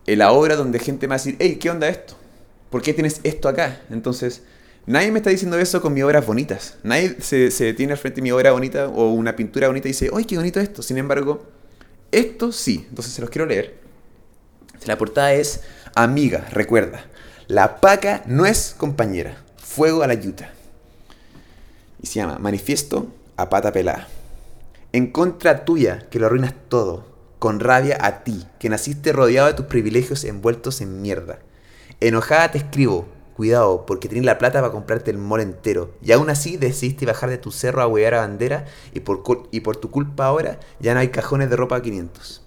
la 0.07 0.31
obra 0.31 0.55
donde 0.55 0.79
gente 0.79 1.09
me 1.09 1.11
va 1.11 1.15
a 1.17 1.19
decir, 1.19 1.35
hey, 1.41 1.59
¿qué 1.61 1.71
onda 1.71 1.89
esto? 1.89 2.15
¿Por 2.71 2.83
qué 2.83 2.95
tienes 2.95 3.21
esto 3.25 3.49
acá? 3.49 3.81
Entonces, 3.91 4.43
nadie 4.87 5.11
me 5.11 5.19
está 5.19 5.31
diciendo 5.31 5.59
eso 5.59 5.83
con 5.83 5.93
mis 5.93 6.05
obras 6.05 6.25
bonitas. 6.25 6.77
Nadie 6.85 7.17
se, 7.19 7.51
se 7.51 7.65
detiene 7.65 7.95
al 7.95 7.99
frente 7.99 8.17
de 8.17 8.23
mi 8.23 8.31
obra 8.31 8.53
bonita 8.53 8.87
o 8.87 9.11
una 9.11 9.35
pintura 9.35 9.67
bonita 9.67 9.89
y 9.89 9.91
dice, 9.91 10.11
¡ay, 10.15 10.25
qué 10.25 10.37
bonito 10.37 10.61
esto! 10.61 10.83
Sin 10.83 10.99
embargo, 10.99 11.45
esto 12.13 12.53
sí. 12.53 12.87
Entonces 12.89 13.13
se 13.13 13.21
los 13.21 13.31
quiero 13.31 13.47
leer. 13.47 13.75
La 14.85 14.97
portada 14.97 15.33
es 15.33 15.63
Amiga, 15.97 16.47
recuerda. 16.53 17.07
La 17.49 17.81
paca 17.81 18.25
no 18.27 18.45
es 18.45 18.75
compañera. 18.77 19.37
Fuego 19.57 20.03
a 20.03 20.09
la 20.09 20.15
yuta. 20.15 20.51
Y 22.03 22.09
se 22.09 22.15
llama 22.15 22.39
Manifiesto 22.41 23.07
a 23.37 23.49
pata 23.49 23.71
pelada. 23.71 24.09
En 24.93 25.13
contra 25.13 25.65
tuya, 25.65 26.09
que 26.11 26.19
lo 26.19 26.27
arruinas 26.27 26.55
todo. 26.69 27.07
Con 27.39 27.61
rabia 27.61 27.99
a 28.01 28.25
ti, 28.25 28.49
que 28.59 28.69
naciste 28.69 29.13
rodeado 29.13 29.47
de 29.47 29.55
tus 29.55 29.67
privilegios 29.67 30.25
envueltos 30.25 30.81
en 30.81 31.01
mierda. 31.03 31.39
Enojada 32.01 32.51
te 32.51 32.59
escribo. 32.59 33.07
Cuidado, 33.37 33.87
porque 33.87 34.09
tienes 34.09 34.27
la 34.27 34.39
plata 34.39 34.61
para 34.61 34.73
comprarte 34.73 35.13
el 35.13 35.19
mall 35.19 35.41
entero. 35.41 35.93
Y 36.03 36.11
aún 36.11 36.31
así 36.31 36.57
decidiste 36.57 37.07
bajar 37.07 37.31
de 37.31 37.39
tu 37.39 37.53
cerro 37.53 37.81
a 37.81 37.87
huear 37.87 38.15
a 38.15 38.23
bandera 38.23 38.65
y 38.93 39.01
por, 39.01 39.23
y 39.53 39.61
por 39.61 39.77
tu 39.77 39.93
culpa 39.93 40.27
ahora 40.27 40.59
ya 40.81 40.95
no 40.95 41.01
hay 41.01 41.11
cajones 41.11 41.49
de 41.49 41.55
ropa 41.55 41.77
a 41.77 41.83
500. 41.83 42.43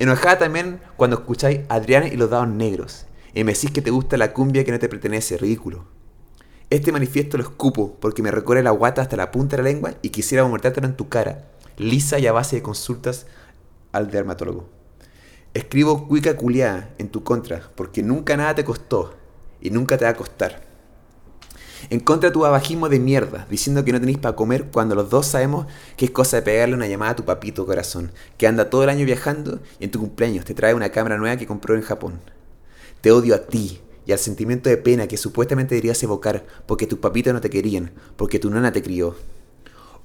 Enojada 0.00 0.38
también 0.38 0.80
cuando 0.96 1.18
escucháis 1.18 1.60
Adrián 1.68 2.08
y 2.08 2.16
los 2.16 2.30
dados 2.30 2.48
negros 2.48 3.06
y 3.34 3.44
me 3.44 3.52
decís 3.52 3.70
que 3.70 3.82
te 3.82 3.90
gusta 3.90 4.16
la 4.16 4.32
cumbia 4.32 4.64
que 4.64 4.72
no 4.72 4.78
te 4.78 4.88
pertenece, 4.88 5.36
ridículo. 5.36 5.84
Este 6.70 6.92
manifiesto 6.92 7.36
lo 7.36 7.42
escupo 7.42 7.96
porque 8.00 8.22
me 8.22 8.30
recorre 8.30 8.62
la 8.62 8.70
guata 8.70 9.02
hasta 9.02 9.16
la 9.16 9.30
punta 9.30 9.56
de 9.56 9.62
la 9.62 9.68
lengua 9.68 9.94
y 10.02 10.10
quisiera 10.10 10.46
muertártelo 10.46 10.86
en 10.86 10.96
tu 10.96 11.08
cara, 11.08 11.50
lisa 11.76 12.18
y 12.18 12.26
a 12.26 12.32
base 12.32 12.56
de 12.56 12.62
consultas 12.62 13.26
al 13.92 14.10
dermatólogo. 14.10 14.68
Escribo 15.54 16.08
cuica 16.08 16.36
culiada 16.36 16.90
en 16.98 17.10
tu 17.10 17.22
contra 17.24 17.70
porque 17.74 18.02
nunca 18.02 18.36
nada 18.36 18.54
te 18.54 18.64
costó 18.64 19.14
y 19.60 19.70
nunca 19.70 19.98
te 19.98 20.06
va 20.06 20.12
a 20.12 20.16
costar. 20.16 20.62
En 21.90 22.00
contra 22.00 22.32
tu 22.32 22.46
abajismo 22.46 22.88
de 22.88 23.00
mierda, 23.00 23.46
diciendo 23.50 23.84
que 23.84 23.92
no 23.92 24.00
tenéis 24.00 24.18
para 24.18 24.36
comer 24.36 24.66
cuando 24.72 24.94
los 24.94 25.10
dos 25.10 25.26
sabemos 25.26 25.66
que 25.96 26.06
es 26.06 26.10
cosa 26.10 26.36
de 26.36 26.42
pegarle 26.42 26.74
una 26.74 26.86
llamada 26.86 27.12
a 27.12 27.16
tu 27.16 27.24
papito 27.24 27.66
corazón, 27.66 28.12
que 28.38 28.46
anda 28.46 28.70
todo 28.70 28.84
el 28.84 28.88
año 28.88 29.04
viajando 29.04 29.60
y 29.78 29.84
en 29.84 29.90
tu 29.90 29.98
cumpleaños 29.98 30.44
te 30.44 30.54
trae 30.54 30.74
una 30.74 30.90
cámara 30.90 31.18
nueva 31.18 31.36
que 31.36 31.46
compró 31.46 31.74
en 31.74 31.82
Japón. 31.82 32.20
Te 33.02 33.10
odio 33.10 33.34
a 33.34 33.46
ti 33.46 33.80
y 34.06 34.12
al 34.12 34.20
sentimiento 34.20 34.70
de 34.70 34.76
pena 34.76 35.08
que 35.08 35.16
supuestamente 35.16 35.74
deberías 35.74 36.00
evocar 36.04 36.46
porque 36.66 36.86
tus 36.86 37.00
papitos 37.00 37.34
no 37.34 37.40
te 37.40 37.50
querían, 37.50 37.90
porque 38.16 38.38
tu 38.38 38.48
nana 38.48 38.72
te 38.72 38.80
crió. 38.80 39.16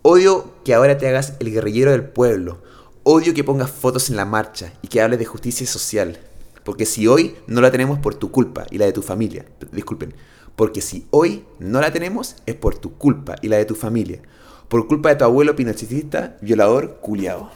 Odio 0.02 0.56
que 0.66 0.74
ahora 0.74 0.98
te 0.98 1.08
hagas 1.08 1.34
el 1.40 1.52
guerrillero 1.52 1.92
del 1.92 2.06
pueblo. 2.06 2.58
Odio 3.04 3.36
que 3.36 3.44
pongas 3.44 3.70
fotos 3.70 4.10
en 4.10 4.16
la 4.16 4.26
marcha 4.26 4.74
y 4.82 4.88
que 4.88 5.00
hables 5.00 5.20
de 5.20 5.26
justicia 5.26 5.68
social. 5.68 6.18
Porque 6.64 6.88
si 6.88 7.06
hoy 7.08 7.36
no 7.46 7.62
la 7.62 7.70
tenemos 7.70 8.00
por 8.00 8.16
tu 8.16 8.32
culpa 8.32 8.66
y 8.72 8.80
la 8.80 8.86
de 8.86 8.94
tu 8.94 9.04
familia. 9.04 9.46
Disculpen. 9.72 10.16
Porque 10.56 10.82
si 10.82 11.06
hoy 11.12 11.46
no 11.60 11.80
la 11.82 11.94
tenemos 11.94 12.36
es 12.48 12.56
por 12.56 12.80
tu 12.80 12.98
culpa 12.98 13.36
y 13.44 13.48
la 13.48 13.58
de 13.58 13.66
tu 13.66 13.76
familia. 13.76 14.22
Por 14.70 14.88
culpa 14.88 15.10
de 15.10 15.18
tu 15.18 15.24
abuelo 15.24 15.56
pinochetista, 15.56 16.36
violador, 16.42 16.98
culiado. 17.00 17.52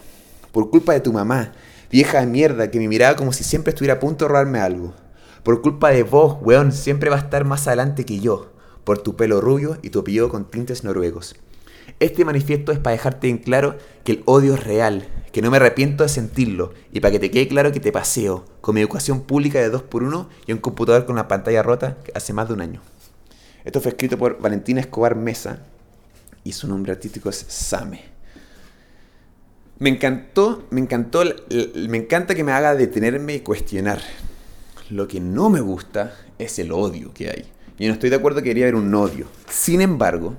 Por 0.51 0.69
culpa 0.69 0.93
de 0.93 0.99
tu 0.99 1.12
mamá, 1.12 1.54
vieja 1.91 2.19
de 2.19 2.27
mierda 2.27 2.69
que 2.69 2.77
me 2.77 2.88
miraba 2.88 3.15
como 3.15 3.34
si 3.34 3.43
siempre 3.43 3.71
estuviera 3.71 3.95
a 3.95 3.99
punto 3.99 4.25
de 4.25 4.30
robarme 4.30 4.60
algo. 4.60 4.93
Por 5.43 5.62
culpa 5.62 5.89
de 5.89 6.04
vos, 6.04 6.38
weón, 6.41 6.71
siempre 6.71 7.10
va 7.10 7.15
a 7.15 7.19
estar 7.19 7.45
más 7.45 7.67
adelante 7.67 8.06
que 8.06 8.19
yo. 8.19 8.51
Por 8.84 8.99
tu 8.99 9.15
pelo 9.15 9.41
rubio 9.41 9.77
y 9.82 9.89
tu 9.89 9.99
apellido 9.99 10.30
con 10.30 10.45
tintes 10.45 10.84
noruegos. 10.84 11.36
Este 11.99 12.25
manifiesto 12.25 12.71
es 12.71 12.80
para 12.80 12.95
dejarte 12.95 13.30
en 13.30 13.38
claro 13.38 13.75
que 14.04 14.13
el 14.13 14.23
odio 14.25 14.54
es 14.54 14.63
real, 14.63 15.08
que 15.32 15.41
no 15.41 15.51
me 15.51 15.58
arrepiento 15.58 16.04
de 16.04 16.10
sentirlo 16.10 16.73
y 16.91 16.99
para 16.99 17.12
que 17.12 17.19
te 17.19 17.32
quede 17.32 17.47
claro 17.47 17.71
que 17.71 17.80
te 17.80 17.91
paseo 17.91 18.45
con 18.62 18.75
mi 18.75 18.82
educación 18.82 19.21
pública 19.21 19.60
de 19.60 19.71
2x1 19.71 20.27
y 20.47 20.51
un 20.51 20.60
computador 20.60 21.06
con 21.06 21.13
una 21.13 21.27
pantalla 21.27 21.63
rota 21.63 21.97
hace 22.13 22.34
más 22.34 22.47
de 22.47 22.54
un 22.54 22.62
año. 22.62 22.82
Esto 23.65 23.82
fue 23.82 23.91
escrito 23.91 24.17
por 24.17 24.39
Valentina 24.39 24.80
Escobar 24.80 25.15
Mesa 25.15 25.60
y 26.43 26.54
su 26.54 26.67
nombre 26.67 26.91
artístico 26.91 27.30
es 27.30 27.45
Same. 27.47 28.04
Me 29.80 29.89
encantó, 29.89 30.65
me 30.69 30.82
encantó, 30.82 31.23
me 31.89 31.97
encanta 31.97 32.36
que 32.36 32.43
me 32.43 32.51
haga 32.51 32.75
detenerme 32.75 33.36
y 33.36 33.39
cuestionar. 33.39 34.01
Lo 34.91 35.08
que 35.08 35.21
no 35.21 35.49
me 35.49 35.62
gusta 35.62 36.13
es 36.38 36.60
el 36.60 36.73
odio 36.73 37.13
que 37.13 37.30
hay. 37.30 37.45
Yo 37.80 37.88
no 37.88 37.93
estoy 37.93 38.10
de 38.10 38.17
acuerdo 38.17 38.41
que 38.41 38.49
quería 38.49 38.65
haber 38.65 38.75
un 38.75 38.93
odio. 38.93 39.25
Sin 39.49 39.80
embargo, 39.80 40.36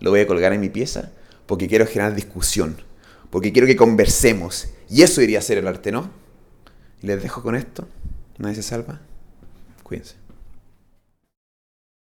lo 0.00 0.10
voy 0.10 0.18
a 0.18 0.26
colgar 0.26 0.52
en 0.52 0.60
mi 0.60 0.68
pieza 0.68 1.12
porque 1.46 1.68
quiero 1.68 1.86
generar 1.86 2.12
discusión, 2.12 2.78
porque 3.30 3.52
quiero 3.52 3.68
que 3.68 3.76
conversemos. 3.76 4.66
Y 4.90 5.02
eso 5.02 5.22
iría 5.22 5.38
a 5.38 5.42
ser 5.42 5.58
el 5.58 5.68
arte, 5.68 5.92
¿no? 5.92 6.10
Les 7.00 7.22
dejo 7.22 7.44
con 7.44 7.54
esto. 7.54 7.86
Nadie 8.38 8.56
se 8.56 8.64
salva. 8.64 9.00
Cuídense. 9.84 10.16